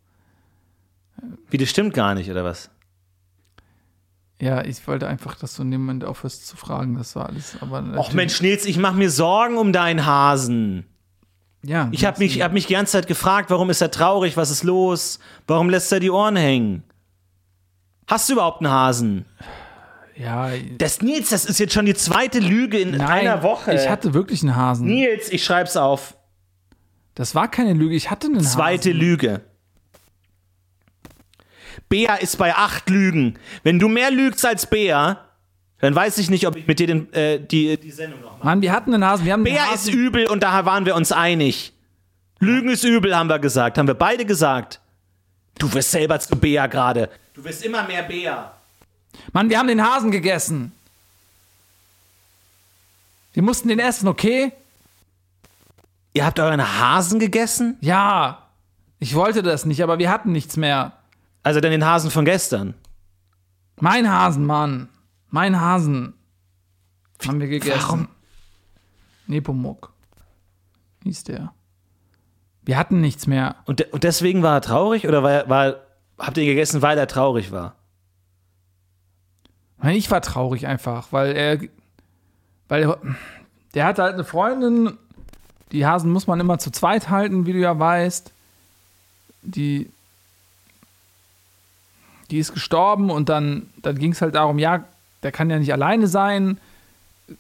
[1.50, 2.70] Wie, das stimmt gar nicht, oder was?
[4.40, 6.96] Ja, ich wollte einfach, dass du Moment aufhörst zu fragen.
[6.96, 7.56] Das war alles.
[7.60, 10.86] Aber Och Mensch, Nils, ich mache mir Sorgen um deinen Hasen.
[11.62, 14.38] Ja, Ich habe mich, ich hab mich die ganze Zeit gefragt, warum ist er traurig,
[14.38, 16.84] was ist los, warum lässt er die Ohren hängen?
[18.06, 19.26] Hast du überhaupt einen Hasen?
[20.16, 23.74] Ja, Das Nils, das ist jetzt schon die zweite Lüge in nein, einer Woche.
[23.74, 24.86] Ich hatte wirklich einen Hasen.
[24.86, 26.16] Nils, ich schreib's auf.
[27.14, 29.00] Das war keine Lüge, ich hatte einen Zweite Hasen.
[29.00, 29.40] Lüge.
[31.88, 33.38] Bea ist bei acht Lügen.
[33.62, 35.24] Wenn du mehr lügst als Bea,
[35.80, 38.44] dann weiß ich nicht, ob ich mit dir den, äh, die, die Sendung noch mache.
[38.46, 39.24] Mann, wir hatten einen Hasen.
[39.24, 39.88] Wir haben Bea Hasen.
[39.88, 41.72] ist übel und da waren wir uns einig.
[42.38, 43.78] Lügen ist übel, haben wir gesagt.
[43.78, 44.80] Haben wir beide gesagt.
[45.58, 47.10] Du wirst selber zu Bea gerade.
[47.34, 48.52] Du wirst immer mehr Bea.
[49.32, 50.72] Mann, wir haben den Hasen gegessen.
[53.32, 54.52] Wir mussten den essen, okay?
[56.12, 57.76] Ihr habt euren Hasen gegessen?
[57.80, 58.46] Ja.
[58.98, 60.92] Ich wollte das nicht, aber wir hatten nichts mehr.
[61.43, 62.74] Also dann den Hasen von gestern.
[63.80, 64.88] Mein Hasen, Mann.
[65.28, 66.14] Mein Hasen.
[67.26, 67.80] Haben wir gegessen.
[67.80, 68.09] warum?
[69.26, 69.93] Nepomuk.
[71.05, 71.53] Hieß der.
[72.62, 73.57] Wir hatten nichts mehr.
[73.64, 75.09] Und, de und deswegen war er traurig?
[75.09, 75.76] Oder war, war,
[76.18, 77.76] habt ihr ihn gegessen, weil er traurig war?
[79.82, 81.59] Nein, Ich war traurig einfach, weil er,
[82.68, 82.99] weil er,
[83.74, 84.99] der hatte halt eine Freundin.
[85.72, 88.32] Die Hasen muss man immer zu zweit halten, wie du ja weißt.
[89.43, 89.91] Die,
[92.31, 94.85] die ist gestorben und dann, dann ging es halt darum, ja,
[95.22, 96.59] der kann ja nicht alleine sein.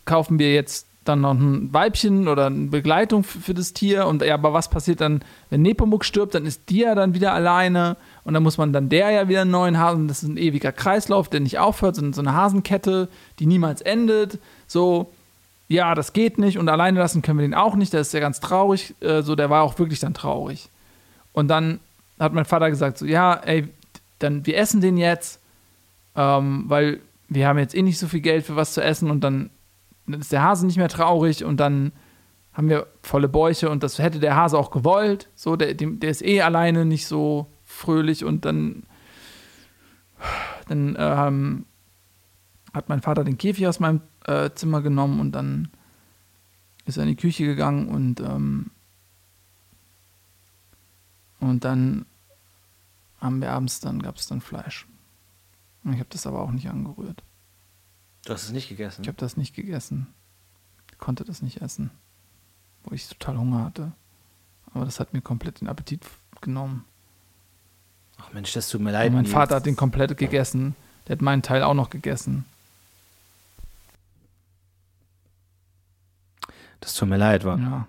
[0.04, 4.34] Kaufen wir jetzt dann noch ein Weibchen oder eine Begleitung für, das Tier und ja,
[4.34, 8.34] aber was passiert dann, wenn Nepomuk stirbt, dann ist die ja dann wieder alleine und
[8.34, 11.28] dann muss man dann der ja wieder einen neuen Hasen, das ist ein ewiger Kreislauf,
[11.28, 15.10] der nicht aufhört, sondern so eine Hasenkette, die niemals endet, so,
[15.68, 18.20] ja, das geht nicht und alleine lassen können wir den auch nicht, der ist ja
[18.20, 20.68] ganz traurig, äh, so, der war auch wirklich dann traurig.
[21.32, 21.80] Und dann
[22.18, 23.68] hat mein Vater gesagt, so, ja, ey,
[24.22, 25.40] dann, wir essen den jetzt,
[26.14, 29.22] ähm, weil wir haben jetzt eh nicht so viel Geld für was zu essen und
[29.22, 29.50] dann,
[30.06, 31.92] dann ist der Hase nicht mehr traurig und dann
[32.52, 35.28] haben wir volle Bäuche und das hätte der Hase auch gewollt.
[35.34, 38.82] So, der, der ist eh alleine nicht so fröhlich und dann,
[40.68, 41.66] dann ähm,
[42.74, 45.68] hat mein Vater den Käfig aus meinem äh, Zimmer genommen und dann
[46.86, 48.70] ist er in die Küche gegangen und ähm,
[51.40, 52.04] und dann
[53.20, 54.86] haben wir abends, dann gab es dann Fleisch.
[55.84, 57.22] Ich habe das aber auch nicht angerührt.
[58.24, 59.02] Du hast es nicht gegessen.
[59.02, 60.06] Ich habe das nicht gegessen.
[60.98, 61.90] Konnte das nicht essen.
[62.84, 63.92] Wo ich total Hunger hatte.
[64.72, 66.04] Aber das hat mir komplett den Appetit
[66.40, 66.84] genommen.
[68.18, 69.08] Ach Mensch, das tut mir leid.
[69.08, 69.26] Und mein.
[69.26, 70.76] Vater hat den komplett gegessen.
[71.06, 72.44] Der hat meinen Teil auch noch gegessen.
[76.80, 77.58] Das tut mir leid, war.
[77.58, 77.88] Ja.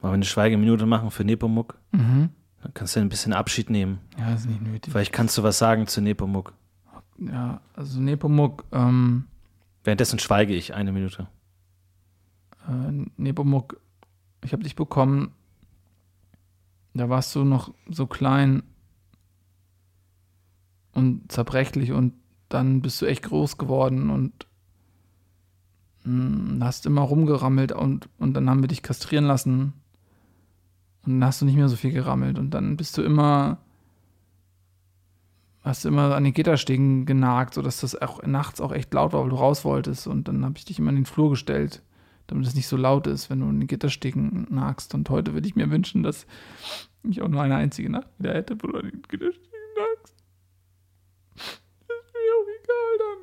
[0.00, 1.78] Wollen wir eine Schweigeminute machen für Nepomuk?
[1.92, 2.30] Mhm.
[2.62, 3.98] Dann kannst du ein bisschen Abschied nehmen.
[4.18, 4.92] Ja, ist nicht nötig.
[4.92, 6.52] Vielleicht kannst du was sagen zu Nepomuk.
[7.18, 9.26] Ja, also Nepomuk, ähm,
[9.84, 11.26] Währenddessen schweige ich eine Minute.
[12.68, 13.80] äh, Nepomuk,
[14.44, 15.32] ich habe dich bekommen.
[16.94, 18.62] Da warst du noch so klein
[20.92, 22.12] und zerbrechlich und
[22.48, 24.46] dann bist du echt groß geworden und
[26.04, 29.72] mh, hast immer rumgerammelt und, und dann haben wir dich kastrieren lassen
[31.04, 33.58] und dann hast du nicht mehr so viel gerammelt und dann bist du immer
[35.62, 39.22] hast du immer an den Gitterstegen genagt, sodass das auch nachts auch echt laut war,
[39.22, 41.82] weil du raus wolltest und dann habe ich dich immer in den Flur gestellt,
[42.26, 45.46] damit es nicht so laut ist, wenn du an den Gitterstegen nagst und heute würde
[45.46, 46.26] ich mir wünschen, dass
[47.04, 50.16] ich auch nur eine einzige Nacht wieder hätte, wo du an den Gitterstegen nagst.
[51.36, 53.18] Das ist mir auch egal dann.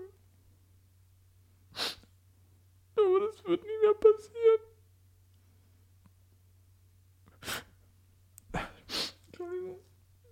[3.05, 4.68] Aber das wird nie mehr passieren.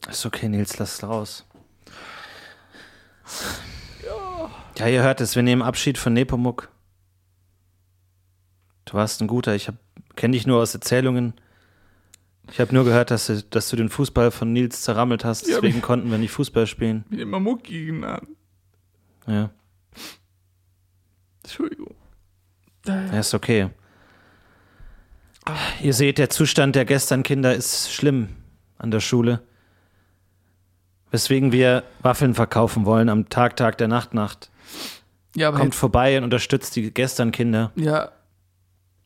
[0.09, 1.45] Ist okay, Nils, lass es raus.
[4.77, 6.69] Ja, ihr hört es, wir nehmen Abschied von Nepomuk.
[8.85, 9.69] Du warst ein guter, ich
[10.15, 11.33] kenne dich nur aus Erzählungen.
[12.49, 15.55] Ich habe nur gehört, dass du, dass du den Fußball von Nils zerrammelt hast, Ja,
[15.55, 17.03] deswegen aber- konnten wir nicht Fußball spielen.
[17.09, 18.27] Wie immer Mucki genannt.
[19.25, 19.49] Ja,
[21.43, 21.95] Entschuldigung.
[22.85, 23.69] ja ist okay.
[25.81, 28.29] Ihr seht, der Zustand der gestern Kinder ist schlimm
[28.77, 29.41] an der Schule.
[31.17, 34.51] Weswegen wir Waffeln verkaufen wollen am Tag, Tag der Nacht, Nacht.
[35.35, 37.71] Ja, Kommt vorbei und unterstützt die gestern Kinder.
[37.75, 38.11] Ja,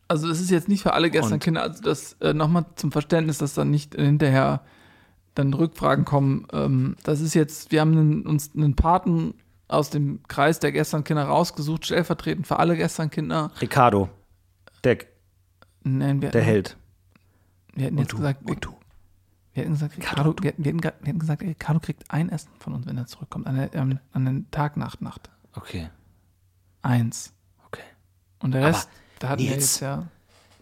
[0.09, 1.43] also es ist jetzt nicht für alle gestern Und?
[1.43, 4.61] Kinder, also das äh, nochmal zum Verständnis, dass dann nicht hinterher
[5.35, 6.47] dann Rückfragen kommen.
[6.51, 9.33] Ähm, das ist jetzt, wir haben einen, uns einen Paten
[9.69, 13.51] aus dem Kreis der gestern Kinder rausgesucht, stellvertretend für alle gestern Kinder.
[13.61, 14.09] Ricardo,
[14.83, 14.97] der,
[15.85, 16.75] Nein, wir, der Held.
[17.73, 18.57] wir hätten jetzt gesagt, wir,
[19.53, 22.29] wir hätten gesagt, Ricardo, wir, hätten, wir, hätten, ge- wir hätten gesagt, Ricardo kriegt ein
[22.29, 25.29] Essen von uns, wenn er zurückkommt, an, der, ähm, an den Tag, Nacht, Nacht.
[25.53, 25.89] Okay,
[26.81, 27.33] Eins.
[27.67, 27.81] okay.
[28.39, 28.89] Und der Aber Rest,
[29.19, 30.07] da hatten wir Nils, jetzt ja,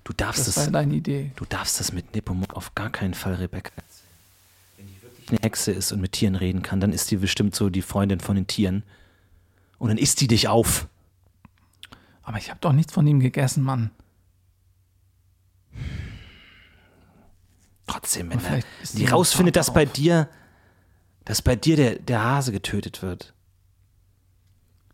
[0.03, 0.71] Du darfst das war es.
[0.71, 1.31] deine Idee.
[1.35, 3.71] Du darfst das mit Nepomuk auf gar keinen Fall, Rebecca.
[4.77, 7.53] Wenn die wirklich eine Hexe ist und mit Tieren reden kann, dann ist die bestimmt
[7.53, 8.81] so die Freundin von den Tieren.
[9.77, 10.87] Und dann isst die dich auf.
[12.23, 13.91] Aber ich habe doch nichts von ihm gegessen, Mann.
[17.89, 18.61] Trotzdem, wenn er,
[18.93, 20.29] die rausfindet, dass bei dir,
[21.25, 23.33] dass bei dir der, der Hase getötet wird.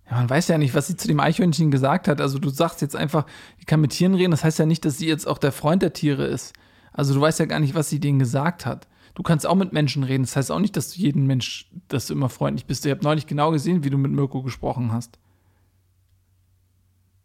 [0.09, 2.21] Ja, man weiß ja nicht, was sie zu dem Eichhörnchen gesagt hat.
[2.21, 3.25] Also du sagst jetzt einfach,
[3.59, 4.31] die kann mit Tieren reden.
[4.31, 6.53] Das heißt ja nicht, dass sie jetzt auch der Freund der Tiere ist.
[6.93, 8.87] Also du weißt ja gar nicht, was sie denen gesagt hat.
[9.13, 10.23] Du kannst auch mit Menschen reden.
[10.23, 12.85] Das heißt auch nicht, dass du jeden Mensch, dass du immer freundlich bist.
[12.85, 15.17] Ich habe neulich genau gesehen, wie du mit Mirko gesprochen hast.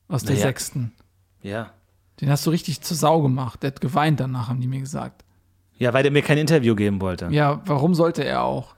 [0.09, 0.47] Aus der Naja.
[0.47, 0.93] sechsten.
[1.43, 1.73] Ja.
[2.21, 3.63] Den hast du richtig zur Sau gemacht.
[3.63, 5.25] Der hat geweint danach, haben die mir gesagt.
[5.81, 7.29] Ja, weil der mir kein Interview geben wollte.
[7.31, 8.77] Ja, warum sollte er auch?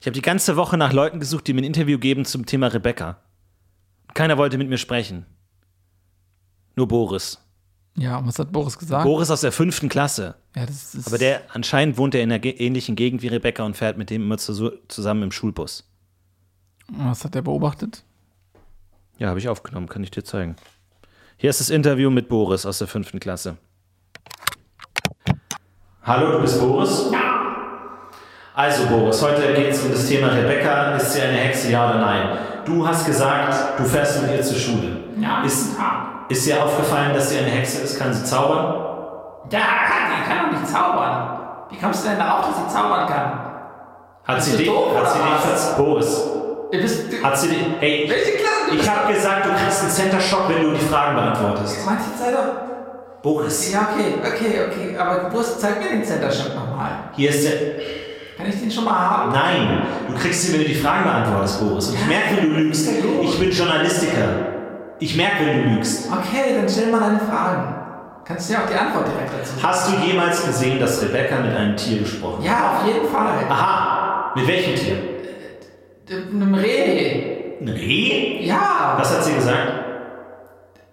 [0.00, 2.66] Ich habe die ganze Woche nach Leuten gesucht, die mir ein Interview geben zum Thema
[2.66, 3.18] Rebecca.
[4.12, 5.24] Keiner wollte mit mir sprechen.
[6.74, 7.38] Nur Boris.
[7.96, 9.04] Ja, und was hat Boris gesagt?
[9.04, 10.34] Boris aus der fünften Klasse.
[10.56, 13.76] ja, das ist, Aber der anscheinend wohnt er in einer ähnlichen Gegend wie Rebecca und
[13.76, 15.88] fährt mit dem immer zu, zusammen im Schulbus.
[16.88, 18.02] was hat er beobachtet?
[19.18, 20.56] Ja, habe ich aufgenommen, kann ich dir zeigen.
[21.36, 23.58] Hier ist das Interview mit Boris aus der fünften Klasse.
[26.02, 27.08] Hallo, du bist Boris?
[27.12, 27.18] Ja.
[28.54, 30.92] Also Boris, heute geht es um das Thema Rebecca.
[30.96, 32.38] Ist sie eine Hexe, ja oder nein?
[32.64, 34.96] Du hast gesagt, du fährst mit ihr zur Schule.
[35.18, 35.76] Ja, Ist,
[36.28, 37.98] ist dir aufgefallen, dass sie eine Hexe ist?
[37.98, 38.74] Kann sie zaubern?
[39.50, 41.38] Ja, die kann doch nicht zaubern.
[41.70, 43.32] Wie kommst du denn darauf, dass sie zaubern kann?
[44.24, 46.22] Hat sie du dich, doof, hat sie dich, Boris,
[46.72, 48.74] Ihr wisst, du, hat sie dich, hey, welche Klasse?
[48.80, 51.84] ich habe gesagt, du kriegst einen Center Shock, wenn du die Fragen beantwortest.
[51.84, 52.69] Manche Zeit doch.
[53.22, 54.96] Boris, Ja, okay, okay, okay.
[54.96, 56.90] Aber Brust, zeig mir den Center Shock nochmal.
[57.16, 57.52] hier ist der,
[58.36, 59.32] Kann ich den schon mal haben?
[59.32, 61.88] Nein, du kriegst sie, wenn du die Fragen beantwortest, Boris.
[61.88, 62.88] Und ich merke, wenn du lügst.
[63.22, 64.28] Ich bin Journalistiker.
[64.98, 66.08] Ich merke, wenn du lügst.
[66.10, 67.74] Okay, dann stell mal deine Fragen.
[68.24, 69.62] Kannst du ja auch die Antwort direkt dazu sagen.
[69.66, 72.44] Hast du jemals gesehen, dass Rebecca mit einem Tier gesprochen hat?
[72.46, 73.44] Ja, auf jeden Fall.
[73.48, 74.96] Aha, mit welchem Tier?
[76.32, 77.58] Einem Reh.
[77.60, 78.44] Ein Reh?
[78.46, 79.72] Ja, Was hat sie gesagt?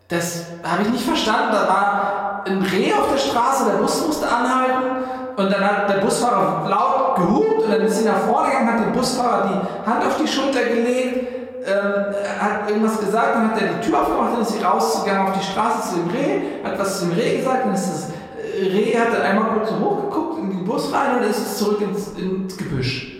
[0.07, 1.51] Das habe ich nicht verstanden.
[1.51, 5.03] Da war ein Reh auf der Straße, der Bus musste anhalten
[5.35, 8.85] und dann hat der Busfahrer laut gehupt und dann ist sie nach vorne gegangen, hat
[8.85, 11.27] dem Busfahrer die Hand auf die Schulter gelegt,
[11.65, 15.37] ähm, hat irgendwas gesagt, dann hat er die Tür aufgemacht, dann ist sie rausgegangen auf
[15.37, 18.63] die Straße zu dem Reh, hat was zu dem Reh gesagt, dann ist das äh,
[18.63, 21.81] Reh hat dann einmal kurz hochgeguckt in den Bus rein und dann ist es zurück
[21.81, 23.13] ins, ins Gebüsch.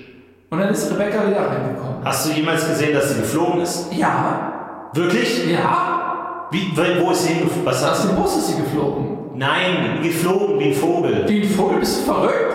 [0.49, 1.97] Und dann ist Rebecca wieder reingekommen.
[2.05, 3.93] Hast du jemals gesehen, dass sie geflogen ist?
[3.93, 4.53] Ja,
[4.93, 5.51] Wirklich?
[5.51, 5.96] ja,
[6.51, 7.65] Wie, wo ist sie hingeflogen?
[7.65, 9.17] Was aus dem Bus ist sie geflogen.
[9.35, 11.27] Nein, geflogen wie ein Vogel.
[11.27, 12.53] Wie ein Vogel, bist du verrückt?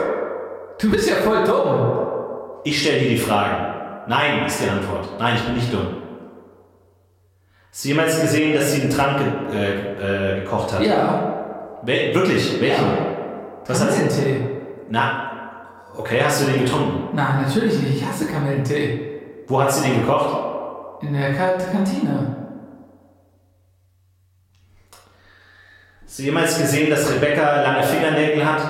[0.81, 2.63] Du bist ja voll dumm.
[2.65, 4.07] Ich stelle dir die Fragen.
[4.09, 5.09] Nein, ist die Antwort.
[5.19, 5.87] Nein, ich bin nicht dumm.
[7.71, 9.19] Hast du jemals gesehen, dass sie einen Trank
[9.51, 10.83] ge äh, äh, gekocht hat?
[10.83, 11.79] Ja.
[11.83, 12.61] Wel wirklich?
[12.61, 12.85] Welchen?
[13.67, 14.03] Was hat sie?
[14.03, 14.51] Kamillentee.
[14.91, 15.31] Na,
[15.97, 17.15] okay, hast du den getrunken?
[17.15, 17.97] Nein, natürlich nicht.
[17.97, 19.45] Ich hasse Kamillentee.
[19.47, 21.03] Wo hat sie den gekocht?
[21.03, 22.42] In der Ka Kantine.
[26.13, 28.61] Hast du jemals gesehen, dass Rebecca lange Fingernägel hat?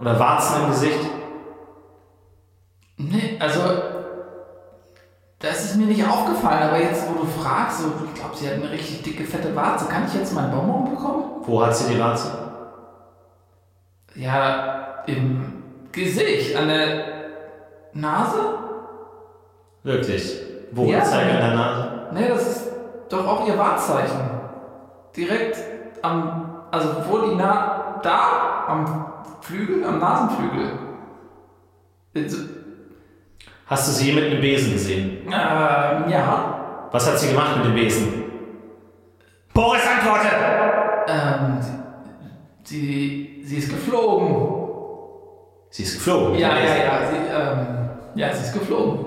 [0.00, 0.98] Oder Warzen im Gesicht?
[2.96, 3.60] Nee, also.
[5.38, 8.54] Das ist mir nicht aufgefallen, aber jetzt, wo du fragst, so, ich glaube, sie hat
[8.54, 9.86] eine richtig dicke, fette Warze.
[9.88, 11.24] Kann ich jetzt meinen Bonbon bekommen?
[11.42, 12.28] Wo hat sie die Warze?
[14.16, 17.04] Ja, im Gesicht, an der
[17.92, 18.40] Nase?
[19.84, 20.36] Wirklich?
[20.72, 20.86] Wo?
[20.86, 21.04] Ja.
[21.04, 22.08] Zeig an der Nase.
[22.14, 22.62] Nee, das ist
[23.10, 24.28] doch auch ihr Wahrzeichen.
[25.14, 25.56] Direkt
[26.02, 30.70] am, also wo die Na, da, am Flügel, am Nasenflügel.
[32.16, 32.38] Also,
[33.66, 35.18] Hast du sie mit einem Besen gesehen?
[35.26, 36.88] ähm, ja.
[36.90, 38.24] Was hat sie gemacht mit dem Besen?
[39.52, 40.28] Boris, antworte!
[41.08, 41.58] Ähm,
[42.64, 44.36] sie, sie ist geflogen.
[45.70, 46.38] Sie ist geflogen.
[46.38, 49.04] Ja, ja, ja, sie, ähm, ja, sie ist geflogen.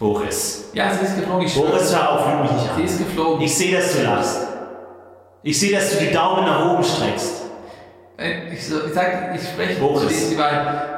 [0.00, 0.70] Boris.
[0.72, 1.46] Ja, sie ist geflogen.
[1.46, 1.54] Ich.
[1.54, 2.84] Boris, hör auf, mich nicht Sie an.
[2.84, 3.42] ist geflogen.
[3.42, 4.48] Ich sehe, dass du lachst.
[5.42, 7.44] Ich sehe, dass du die Daumen nach oben streckst.
[8.18, 10.02] Äh, Ich, so, ich sag, ich spreche Boris.
[10.02, 10.88] zu dir die Wahrheit.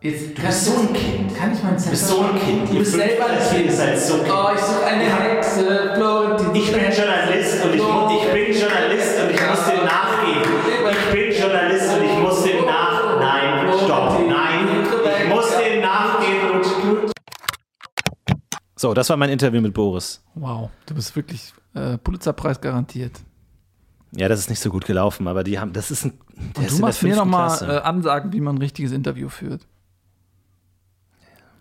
[0.00, 1.36] Jetzt, Du bist so ein Kind.
[1.36, 1.84] Kann ich meinen Zettel?
[1.84, 2.70] Du bist so ein Kind.
[2.70, 3.70] Du bist selber ein Kind.
[3.72, 4.32] seid so Kind.
[4.32, 6.54] Oh, ich suche eine Hexe, Florentin.
[6.54, 10.42] Ich bin Journalist und ich, ich bin Journalist und ich muss dem nachgehen.
[10.90, 13.18] Ich bin Journalist und ich muss dem nach.
[13.20, 14.18] Nein, stopp.
[14.28, 14.68] Nein,
[15.22, 17.12] ich muss dem nachgehen und.
[18.76, 20.20] So, das war mein Interview mit Boris.
[20.34, 23.12] Wow, du bist wirklich äh, Pulitzerpreis garantiert.
[24.14, 26.12] Ja, das ist nicht so gut gelaufen, aber die haben, das ist ein.
[26.56, 29.66] Der Und du machst mir nochmal äh, Ansagen, wie man ein richtiges Interview führt.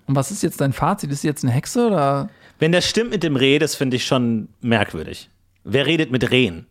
[0.06, 1.12] Und was ist jetzt dein Fazit?
[1.12, 2.30] Ist sie jetzt eine Hexe oder?
[2.60, 5.30] Wenn das stimmt mit dem Reh, das finde ich schon merkwürdig.
[5.64, 6.68] Wer redet mit Rehen?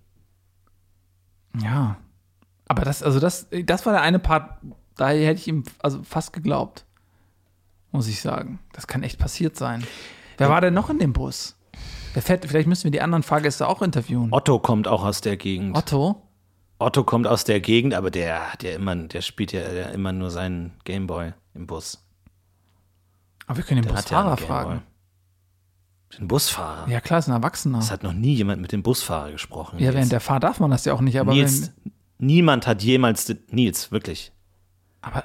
[1.63, 1.97] Ja.
[2.69, 4.61] Aber das, also das, das war der eine Part,
[4.97, 6.85] da hätte ich ihm also fast geglaubt.
[7.91, 8.61] Muss ich sagen.
[8.73, 9.85] Das kann echt passiert sein.
[10.37, 11.57] Wer war denn noch in dem Bus?
[12.15, 14.29] Fährt, vielleicht müssen wir die anderen Fahrgäste auch interviewen.
[14.33, 15.77] Otto kommt auch aus der Gegend.
[15.77, 16.23] Otto?
[16.79, 20.31] Otto kommt aus der Gegend, aber der, der immer, der spielt ja der immer nur
[20.31, 22.05] seinen Gameboy im Bus.
[23.47, 24.47] Aber wir können den Der ja Busfahrer Gameboy.
[24.47, 24.83] fragen.
[26.19, 26.89] Den Busfahrer.
[26.89, 27.79] Ja, klar, ist ein Erwachsener.
[27.79, 29.79] Es hat noch nie jemand mit dem Busfahrer gesprochen.
[29.79, 29.95] Ja, Nils.
[29.95, 33.33] während der Fahrt darf man das ja auch nicht, aber Nils, wenn, niemand hat jemals,
[33.51, 34.33] Nils, wirklich.
[35.03, 35.25] Aber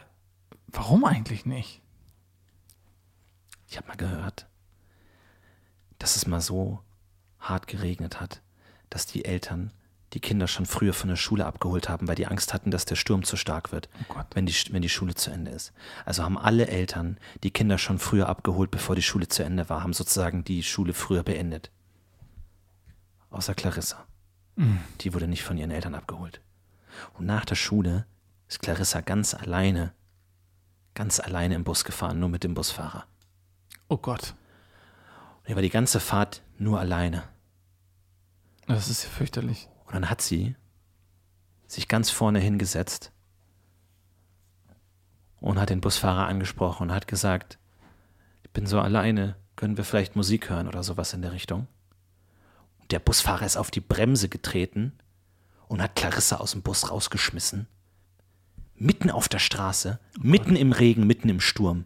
[0.67, 1.81] warum eigentlich nicht?
[3.67, 4.47] Ich habe mal gehört,
[5.99, 6.79] dass es mal so
[7.39, 8.41] hart geregnet hat,
[8.89, 9.71] dass die Eltern
[10.13, 12.95] die Kinder schon früher von der Schule abgeholt haben, weil die Angst hatten, dass der
[12.95, 15.73] Sturm zu stark wird, Oh wenn, die, wenn die Schule zu Ende ist.
[16.05, 19.83] Also haben alle Eltern die Kinder schon früher abgeholt, bevor die Schule zu Ende war,
[19.83, 21.69] haben sozusagen die Schule früher beendet.
[23.29, 24.05] Außer Clarissa.
[25.01, 26.39] Die wurde nicht von ihren Eltern abgeholt.
[27.15, 28.05] Und nach der Schule
[28.47, 29.93] ist Clarissa ganz alleine,
[30.93, 33.05] ganz alleine im Bus gefahren, nur mit dem Busfahrer.
[33.89, 34.33] Oh Gott.
[35.45, 37.23] Und er war die ganze Fahrt nur alleine.
[38.65, 39.69] Das ist ja fürchterlich.
[39.85, 40.55] Und dann hat sie
[41.67, 43.11] sich ganz vorne hingesetzt
[45.39, 47.59] und hat den Busfahrer angesprochen und hat gesagt,
[48.43, 51.67] ich bin so alleine, können wir vielleicht Musik hören oder sowas in der Richtung.
[52.79, 54.93] Und der Busfahrer ist auf die Bremse getreten
[55.67, 57.67] und hat Clarissa aus dem Bus rausgeschmissen.
[58.73, 61.85] Mitten auf der Straße, mitten im Regen, mitten im Sturm.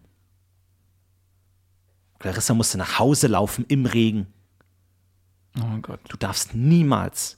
[2.20, 4.28] Clarissa musste nach Hause laufen im Regen.
[5.58, 6.00] Oh mein Gott.
[6.10, 7.38] Du darfst niemals,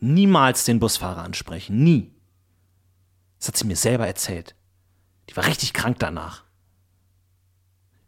[0.00, 1.82] niemals den Busfahrer ansprechen.
[1.82, 2.12] Nie.
[3.38, 4.54] Das hat sie mir selber erzählt.
[5.30, 6.44] Die war richtig krank danach.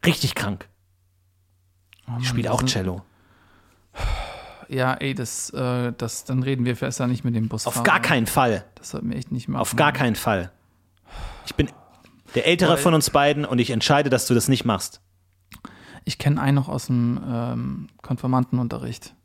[0.05, 0.67] Richtig krank.
[2.19, 3.03] Die spielt auch Cello.
[4.67, 7.77] Ja, ey, das, äh, das, dann reden wir besser nicht mit dem Busfahrer.
[7.77, 8.65] Auf gar keinen Fall.
[8.75, 9.61] Das sollten wir echt nicht machen.
[9.61, 10.51] Auf gar keinen Fall.
[11.45, 11.69] Ich bin
[12.35, 15.01] der Ältere von uns beiden und ich entscheide, dass du das nicht machst.
[16.03, 19.15] Ich kenne einen noch aus dem ähm, Konfirmandenunterricht.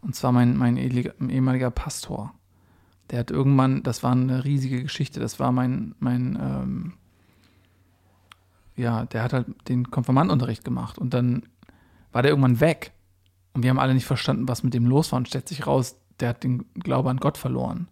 [0.00, 2.32] Und zwar mein, mein ehemaliger Pastor.
[3.10, 6.92] Der hat irgendwann, das war eine riesige Geschichte, das war mein, mein ähm,
[8.76, 11.44] ja, der hat halt den Konfirmandenunterricht gemacht und dann
[12.12, 12.92] war der irgendwann weg.
[13.54, 15.96] Und wir haben alle nicht verstanden, was mit dem los war und stellt sich raus,
[16.20, 17.88] der hat den Glaube an Gott verloren.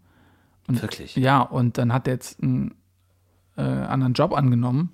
[0.68, 1.16] Und, Wirklich?
[1.16, 2.74] Ja, und dann hat er jetzt einen
[3.56, 4.92] äh, anderen Job angenommen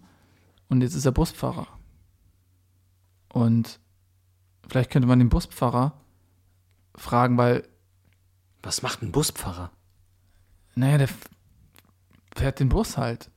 [0.69, 1.67] und jetzt ist er Busfahrer.
[3.33, 3.79] Und
[4.69, 6.01] vielleicht könnte man den Busfahrer
[6.97, 7.67] fragen, weil,
[8.63, 9.71] Was macht ein Busfahrer?
[10.75, 11.09] naja, der
[12.37, 13.31] fährt den Bus halt.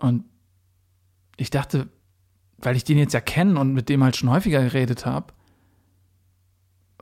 [0.00, 0.24] Und
[1.36, 1.88] ich dachte,
[2.58, 5.32] weil ich den jetzt ja kenne und mit dem halt schon häufiger geredet habe,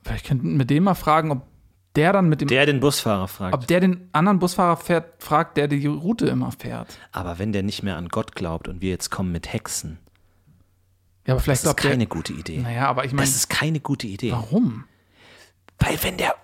[0.03, 1.47] vielleicht könnten mit dem mal fragen, ob
[1.95, 3.55] der dann mit dem, Der den Busfahrer fragt.
[3.55, 6.99] ob der den anderen Busfahrer fährt, fragt, der die Route immer fährt.
[7.13, 9.99] Aber wenn der nicht mehr an Gott glaubt und wir jetzt kommen mit Hexen,
[11.27, 12.59] Ja, aber vielleicht das ist keine der, gute Idee.
[12.59, 14.31] Naja, aber ich meine, Das ist keine gute Idee.
[14.33, 14.85] warum?
[15.79, 16.35] Weil wenn der,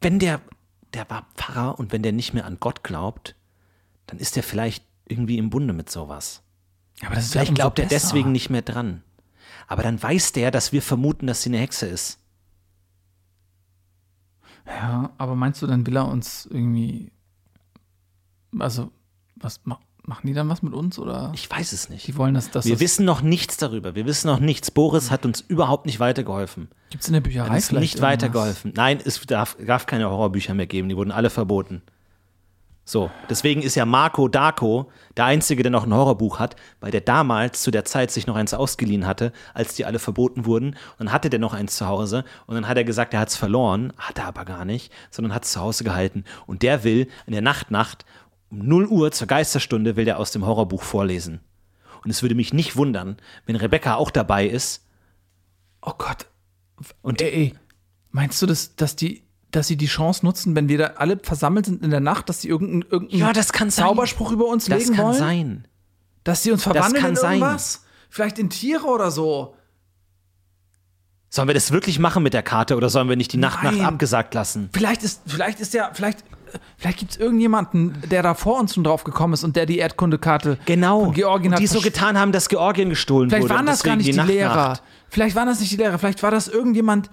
[0.00, 0.40] wenn der,
[0.94, 3.34] der war Pfarrer und wenn der nicht mehr an Gott glaubt,
[4.06, 6.42] dann ist er vielleicht irgendwie im Bunde mit sowas.
[7.04, 9.02] Aber das ist Vielleicht glaubt er deswegen nicht mehr dran.
[9.66, 12.18] Aber dann weiß der, dass wir vermuten, dass sie eine Hexe ist.
[14.66, 17.10] Ja, aber meinst du, dann will er uns irgendwie.
[18.58, 18.90] Also,
[19.36, 19.78] was ma
[20.08, 21.30] machen die dann was mit uns oder?
[21.34, 22.06] Ich weiß es nicht.
[22.06, 22.64] die wollen, dass das.
[22.64, 23.94] Wir wissen noch nichts darüber.
[23.94, 24.70] Wir wissen noch nichts.
[24.70, 26.68] Boris hat uns überhaupt nicht weitergeholfen.
[26.90, 28.12] Gibt es in der Er Bücherei hat uns vielleicht nicht irgendwas?
[28.12, 28.72] weitergeholfen.
[28.74, 30.88] Nein, es darf, darf keine Horrorbücher mehr geben.
[30.88, 31.82] Die wurden alle verboten.
[32.84, 37.02] So, deswegen ist ja Marco Darko der Einzige, der noch ein Horrorbuch hat, weil der
[37.02, 40.68] damals zu der Zeit sich noch eins ausgeliehen hatte, als die alle verboten wurden.
[40.68, 43.28] Und dann hatte der noch eins zu Hause und dann hat er gesagt, er hat
[43.28, 46.24] es verloren, hat er aber gar nicht, sondern hat es zu Hause gehalten.
[46.46, 48.06] Und der will in der Nachtnacht
[48.50, 51.40] um 0 Uhr zur Geisterstunde will der aus dem Horrorbuch vorlesen.
[52.04, 54.86] Und es würde mich nicht wundern, wenn Rebecca auch dabei ist.
[55.82, 56.26] Oh Gott.
[57.02, 57.54] Und Ey, ey.
[58.10, 61.66] Meinst du, dass, dass, die, dass sie die Chance nutzen, wenn wir da alle versammelt
[61.66, 63.84] sind in der Nacht, dass sie irgendeinen irgendeinen Ja, das kann sein.
[63.86, 65.16] Zauberspruch über uns Das legen kann wollen?
[65.18, 65.68] sein.
[66.24, 67.38] Dass sie uns verwandeln kann in sein.
[67.40, 67.84] irgendwas?
[68.10, 69.54] Vielleicht in Tiere oder so.
[71.30, 73.62] Sollen wir das wirklich machen mit der Karte oder sollen wir nicht die Nacht.
[73.62, 74.70] Nacht abgesagt lassen?
[74.72, 76.24] Vielleicht ist, vielleicht ist ja, vielleicht,
[76.76, 79.78] vielleicht gibt es irgendjemanden, der da vor uns schon drauf gekommen ist und der die
[79.78, 81.04] Erdkundekarte Genau.
[81.06, 83.54] von Georgien und hat die so versch- getan haben, dass Georgien gestohlen Vielleicht wurde.
[83.54, 84.54] waren und das gar nicht die, die Lehrer.
[84.54, 84.82] Nachtnacht.
[85.10, 85.98] Vielleicht waren das nicht die Lehrer.
[85.98, 87.10] Vielleicht war das irgendjemand,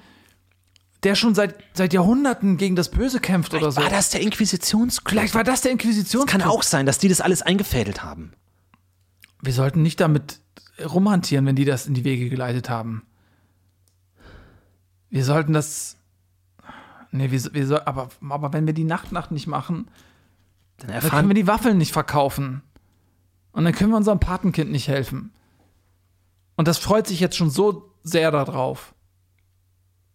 [1.04, 3.82] der schon seit, seit Jahrhunderten gegen das Böse kämpft oder so.
[3.82, 5.10] War das der Inquisitionsclub?
[5.20, 6.26] Vielleicht war das der Inquisitions.
[6.26, 8.32] Kann auch sein, dass die das alles eingefädelt haben.
[9.42, 10.40] Wir sollten nicht damit
[10.84, 13.04] rumhantieren, wenn die das in die Wege geleitet haben.
[15.10, 15.98] Wir sollten das.
[17.16, 19.88] Nee, wir, wir soll, aber, aber wenn wir die Nachtnacht nicht machen,
[20.78, 22.62] Dann dann können wir die Waffeln nicht verkaufen.
[23.52, 25.32] Und dann können wir unserem Patenkind nicht helfen.
[26.58, 28.94] Und das freut sich jetzt schon so sehr darauf.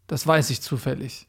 [0.07, 1.27] Das weiß ich zufällig.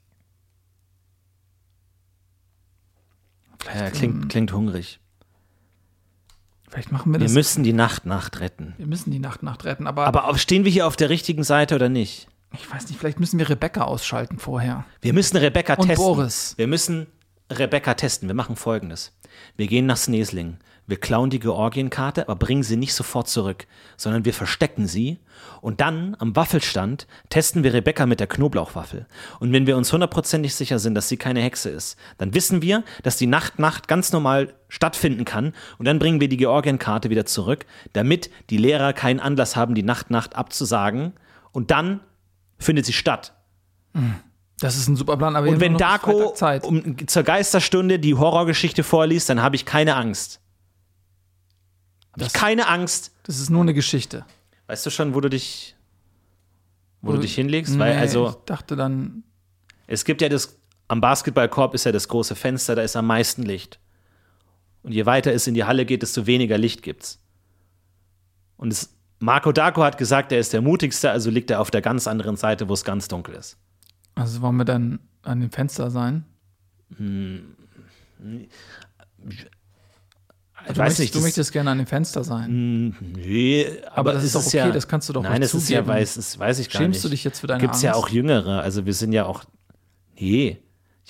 [3.74, 5.00] ja, klingt, klingt hungrig.
[6.70, 7.34] Vielleicht machen wir Wir das.
[7.34, 8.74] müssen die Nachtnacht retten.
[8.78, 11.90] wir müssen die Nachtnacht retten, aber, Aber stehen wir hier auf der richtigen Seite oder
[11.90, 12.28] nicht?
[12.54, 14.86] Ich weiß nicht, vielleicht müssen wir Rebecca ausschalten vorher.
[15.02, 16.06] Wir müssen Rebecca Und testen.
[16.06, 16.54] Boris.
[16.58, 17.08] Wir müssen
[17.52, 18.28] Rebecca testen.
[18.28, 19.18] Wir machen folgendes.
[19.56, 20.58] Wir gehen nach Sneesling.
[20.88, 25.20] Wir klauen die Georgienkarte, aber bringen sie nicht sofort zurück, sondern wir verstecken sie.
[25.62, 29.06] Und dann am Waffelstand testen wir Rebecca mit der Knoblauchwaffel.
[29.40, 32.84] Und wenn wir uns hundertprozentig sicher sind, dass sie keine Hexe ist, dann wissen wir,
[33.04, 35.54] dass die Nacht-Nacht ganz normal stattfinden kann.
[35.78, 39.84] Und dann bringen wir die Georgienkarte wieder zurück, damit die Lehrer keinen Anlass haben, die
[39.84, 41.14] Nacht-Nacht abzusagen.
[41.54, 42.02] Und dann
[42.62, 43.34] findet sie statt.
[44.60, 46.34] Das ist ein super Plan, aber Und wenn Darko
[46.64, 50.40] um, zur Geisterstunde die Horrorgeschichte vorliest, dann habe ich keine Angst.
[52.14, 53.12] Habe ich keine Angst.
[53.24, 54.26] Das ist nur eine Geschichte.
[54.68, 55.76] Weißt du schon, wo du dich,
[57.02, 57.74] wo du Wo- dich hinlegst?
[57.74, 59.24] Nee, Weil also ich dachte dann,
[59.88, 60.58] es gibt ja das
[60.88, 63.80] am Basketballkorb ist ja das große Fenster, da ist am meisten Licht.
[64.84, 67.20] Und je weiter es in die Halle geht, desto weniger Licht gibt's.
[68.58, 71.82] Und es, Marco Darko hat gesagt, er ist der mutigste, also liegt er auf der
[71.82, 73.58] ganz anderen Seite, wo es ganz dunkel ist.
[74.16, 76.26] also wollen wir dann an dem Fenster sein?
[76.90, 76.98] Ich
[80.68, 82.96] du weiß möchtest, nicht, du das- möchtest gerne an dem Fenster sein.
[83.00, 85.54] Nee, aber, das es ist doch okay, ja, das kannst du doch Nein, ruhig es
[85.54, 85.96] ist ja, zugeben.
[86.00, 87.06] weiß, das weiß ich gar Schämst nicht.
[87.06, 88.04] du dich jetzt für deine Gibt's ja Angst?
[88.04, 89.44] auch Jüngere, also wir sind ja auch,
[90.20, 90.60] nee,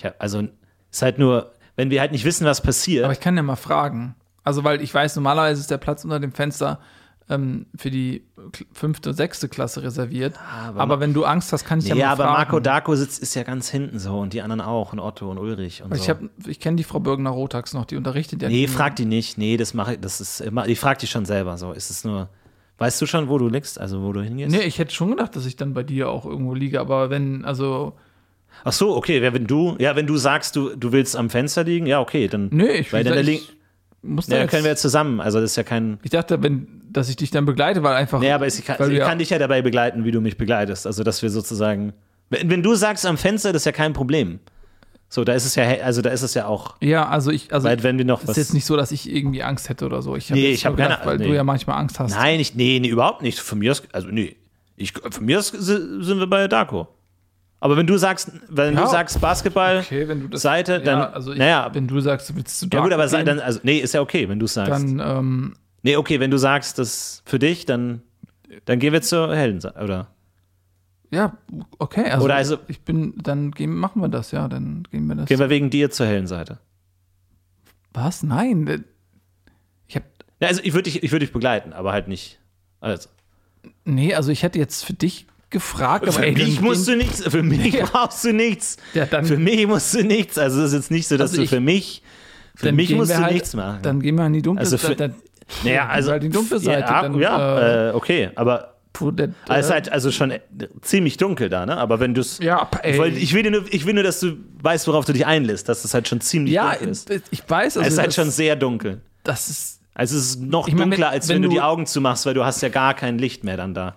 [0.04, 0.48] hab, also es
[0.92, 3.04] ist halt nur, wenn wir halt nicht wissen, was passiert.
[3.04, 4.16] Aber ich kann ja mal fragen.
[4.44, 6.80] Also, weil ich weiß, normalerweise ist der Platz unter dem Fenster
[7.32, 8.24] ähm, für die
[8.74, 10.36] fünfte, sechste Klasse reserviert.
[10.68, 12.38] aber aber wenn du Angst hast, kann ich ja ja, mal aber fragen.
[12.38, 15.38] Marco Darko sitzt, ist ja ganz hinten so und die anderen auch und Otto und
[15.38, 16.04] Ulrich und Weil so.
[16.04, 18.96] ich, hab- ich kenne die Frau Birgner Rotax noch, die unterrichtet ja nee, die- frag
[18.98, 21.72] die nicht, nee, das mache ich, das ist immer, ich frag die schon selber so,
[21.72, 22.30] ist es nur,
[22.78, 24.52] weißt du schon, wo du liegst, also wo du hingehst?
[24.52, 27.46] Nee, ich hätte schon gedacht, dass ich dann bei dir auch irgendwo liege, aber wenn,
[27.46, 27.94] also,
[28.66, 31.64] Ach so, okay, ja, wenn du, ja, wenn du sagst, du, du willst am Fenster
[31.64, 33.58] liegen, ja, okay, dann, nee, ich, weil dann, ich, ich
[34.02, 36.81] muss da ja, können wir ja zusammen, also das ist ja kein, Ich dachte, wenn,
[36.92, 38.20] dass ich dich dann begleite, weil einfach.
[38.20, 40.86] Nee, aber ich kann, ich kann dich ja dabei begleiten, wie du mich begleitest.
[40.88, 41.94] Also, dass wir sozusagen.
[42.30, 44.40] Wenn, wenn du sagst am Fenster, das ist ja kein Problem.
[45.10, 46.76] So, da ist es ja, also da ist es ja auch.
[46.80, 48.38] Ja, also ich, also Weil wenn wir noch es was.
[48.38, 50.16] ist jetzt nicht so, dass ich irgendwie Angst hätte oder so.
[50.16, 51.28] Ich hab Nee, ich hab nur keine- gedacht, weil nee.
[51.28, 52.12] du ja manchmal Angst hast.
[52.12, 53.38] Nein, ich, nee, nee, überhaupt nicht.
[53.40, 54.38] Von mir aus, also nee.
[54.78, 56.88] Ich, von mir aus si- sind wir bei Darko.
[57.60, 58.86] Aber wenn du sagst, wenn Ja.
[58.86, 60.42] du sagst Basketball, Okay, du das.
[60.44, 61.00] Seite, dann.
[61.00, 63.40] ja, also ich, naja, wenn du sagst, du willst zu ja gut, aber gehen, dann,
[63.42, 64.72] also, nee, ist ja okay, wenn du sagst.
[64.72, 65.54] dann ähm,
[65.84, 68.02] nee, okay, wenn du sagst, das für dich, dann,
[68.66, 70.08] dann gehen wir zur Heldenseite, oder?
[71.14, 71.38] ja,
[71.78, 72.10] okay.
[72.10, 75.28] Also, Oder also- ich bin, dann gehen, machen wir das, ja, dann gehen wir das.
[75.28, 76.60] Gehen wir wegen dir zur Heldenseite.
[77.94, 78.24] Was?
[78.24, 78.68] Nein.
[78.68, 78.80] äh,
[79.88, 80.04] Ich hab,
[80.40, 82.40] Ja, also ich würde dich, ich würd dich begleiten, aber halt nicht.
[82.80, 83.10] Also.
[83.86, 87.22] nee, also ich hätte jetzt für dich gefragt, aber Für ey, mich musst du nichts,
[87.28, 87.86] für mich Ja.
[87.86, 88.78] brauchst du nichts.
[88.94, 90.38] Ja, dann- für mich musst du nichts.
[90.38, 92.02] Also es ist jetzt nicht so, dass Also du ich- für mich,
[92.56, 93.82] für mich musst du halt, nichts machen.
[93.82, 95.14] Dann gehen wir an die dunkle Also für- Seite.
[95.64, 96.82] Naja, also halt die dunkle Seite.
[96.92, 100.34] Ja, dann, ja äh, äh, okay, aber wo der, es ist äh, halt also schon
[100.82, 101.78] ziemlich dunkel da, ne?
[101.78, 103.10] Aber wenn du es, Ja, ey.
[103.14, 105.94] ich, will nur, ich will nur, dass du weißt, worauf du dich einlässt, dass es
[105.94, 107.10] halt schon ziemlich ja, dunkel ist.
[107.32, 109.02] ich weiß, also es ist halt das, schon sehr dunkel.
[109.24, 111.64] das ist Also es ist noch Ich mein, dunkler, als wenn, wenn du die du-
[111.64, 113.96] Augen zumachst, weil du hast ja gar kein Licht mehr dann da.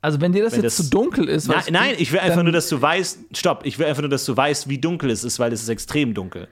[0.00, 2.20] Also wenn dir das Wenn jetzt das- zu dunkel ist, Na, du, nein, ich will
[2.20, 5.10] einfach nur, dass du weißt, stopp, ich will einfach nur, dass du weißt, wie dunkel
[5.10, 6.48] es ist, weil es ist extrem dunkel.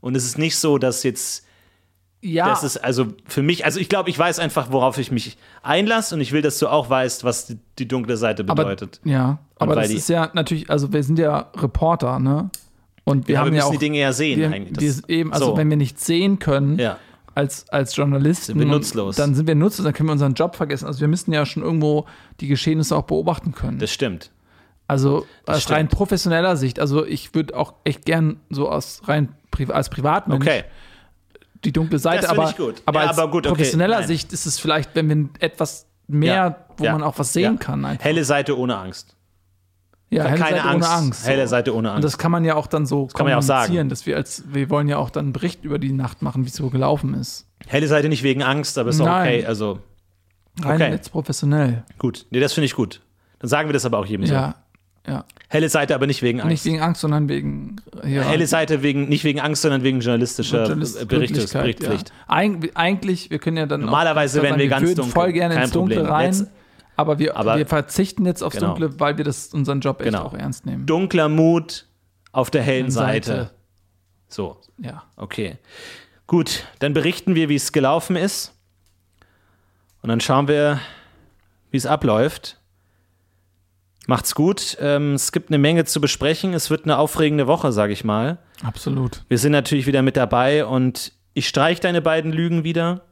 [0.00, 1.44] Und es ist nicht so, dass jetzt,
[2.20, 5.36] ja, das ist also für mich, also ich glaube, ich weiß einfach, worauf ich mich
[5.62, 9.00] einlasse und ich will, dass du auch weißt, was die, die dunkle Seite aber, bedeutet.
[9.04, 12.50] ja, aber weil das ist ja natürlich, also wir sind ja Reporter, ne?
[13.04, 14.96] Und wir Ja, haben wir ja müssen auch die Dinge ja sehen wir, eigentlich.
[14.96, 15.56] Das- eben, also so.
[15.56, 16.98] wenn wir nichts sehen können Ja.
[17.34, 19.16] als, als Journalisten, Sind wir und nutzlos.
[19.16, 20.86] dann sind wir nutzlos, dann können wir unseren Job vergessen.
[20.86, 22.04] Also wir müssen ja schon irgendwo
[22.40, 23.78] die Geschehnisse auch beobachten können.
[23.78, 24.30] Das stimmt.
[24.88, 25.76] Also aus stimmt.
[25.78, 29.28] rein professioneller Sicht, also ich würde auch echt gern so aus rein
[29.68, 30.64] als Privatmensch Okay.
[31.64, 32.82] Die dunkle Seite, Das aber, ich gut.
[32.86, 34.06] aber Ja, okay, professioneller nein.
[34.08, 37.54] Sicht ist es vielleicht, wenn wir etwas mehr, Ja, wo ja, man auch was sehen
[37.54, 37.58] ja.
[37.58, 37.84] kann.
[37.84, 38.04] Einfach.
[38.04, 39.14] Helle Seite ohne Angst.
[40.10, 41.26] Ja, helle keine Seite Angst, ohne Angst.
[41.26, 42.04] helle Seite ohne Und Angst.
[42.04, 43.66] das kann man ja auch dann so kann man ja auch sagen.
[43.66, 46.44] kommunizieren, dass wir als, wir wollen ja auch dann einen Bericht über die Nacht machen,
[46.44, 47.46] wie es so gelaufen ist.
[47.66, 49.28] Helle Seite nicht wegen Angst, aber ist auch Nein.
[49.40, 49.46] okay.
[49.46, 49.80] Also
[50.62, 50.90] Rein Okay.
[50.92, 51.84] jetzt professionell.
[51.98, 52.24] gut.
[52.30, 53.02] Nee, das finde ich gut.
[53.38, 54.34] Dann sagen wir das aber auch jedem so.
[55.08, 55.24] Ja.
[55.48, 56.50] Helle Seite, aber nicht wegen Angst.
[56.50, 60.66] Nicht wegen Angst, sondern wegen ja, Helle Seite wegen, nicht wegen Angst, sondern wegen journalistischer
[60.66, 61.82] Journalist- Berichtspflicht.
[61.82, 61.96] Ja.
[62.26, 65.12] Eig eigentlich, wir können ja dann Normalerweise auch wären sagen, wir ganz würden dunkel.
[65.12, 66.12] voll gerne Kein ins Dunkle Problem.
[66.14, 66.46] rein, Jetzt-
[66.96, 68.68] aber, wir, aber- wir verzichten jetzt aufs Genau.
[68.74, 70.24] Dunkle, weil wir das unseren Job echt Genau.
[70.24, 70.84] auch ernst nehmen.
[70.84, 71.86] Dunkler Mut
[72.32, 73.26] auf der hellen Seite.
[73.26, 73.50] Seite.
[74.28, 75.04] So, Ja.
[75.16, 75.56] okay.
[76.26, 78.52] Gut, dann berichten wir, wie es gelaufen ist.
[80.02, 80.78] Und dann schauen wir,
[81.70, 82.57] wie es abläuft.
[84.08, 84.78] Macht's gut.
[84.80, 86.54] Ähm, es gibt eine Menge zu besprechen.
[86.54, 88.38] Es wird eine aufregende Woche, sage ich mal.
[88.62, 89.22] Absolut.
[89.28, 93.02] Wir sind natürlich wieder mit dabei und ich streich deine beiden Lügen wieder,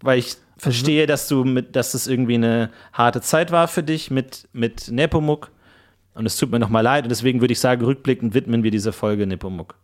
[0.00, 4.12] weil ich verstehe, dass du mit, dass das irgendwie eine harte Zeit war für dich
[4.12, 5.50] mit, mit Nepomuk.
[6.14, 7.02] Und es tut mir nochmal leid.
[7.02, 9.74] Und deswegen würde ich sagen, rückblickend widmen wir diese Folge Nepomuk.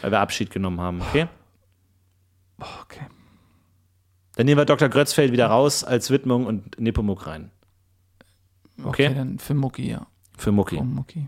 [0.00, 1.28] Weil wir Abschied genommen haben, okay?
[2.58, 3.06] Okay.
[4.34, 4.88] Dann nehmen wir Dr.
[4.88, 7.52] Grötzfeld wieder raus als Widmung und Nepomuk rein.
[8.82, 9.14] Okay, Okay.
[9.14, 10.06] dann für Mucki, ja.
[10.36, 10.76] Für Mucki.
[10.76, 11.26] Oh, Mucki.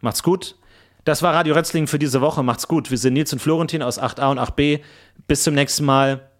[0.00, 0.56] Macht's gut.
[1.04, 2.42] Das war Radio Rötzling für diese Woche.
[2.42, 2.90] Macht's gut.
[2.90, 4.80] Wir sind Nils und Florentin aus 8a und 8b.
[5.26, 6.30] Bis zum nächsten Mal.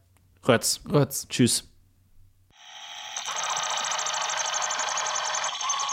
[0.46, 0.80] Rötz.
[0.90, 1.26] Rötz.
[1.28, 1.64] Tschüss.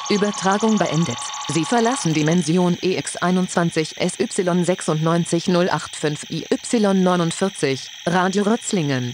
[0.10, 1.18] Übertragung beendet.
[1.48, 5.48] Sie verlassen Dimension E EX21 SY96085
[6.30, 9.14] IY49 Radio Rötzlingen.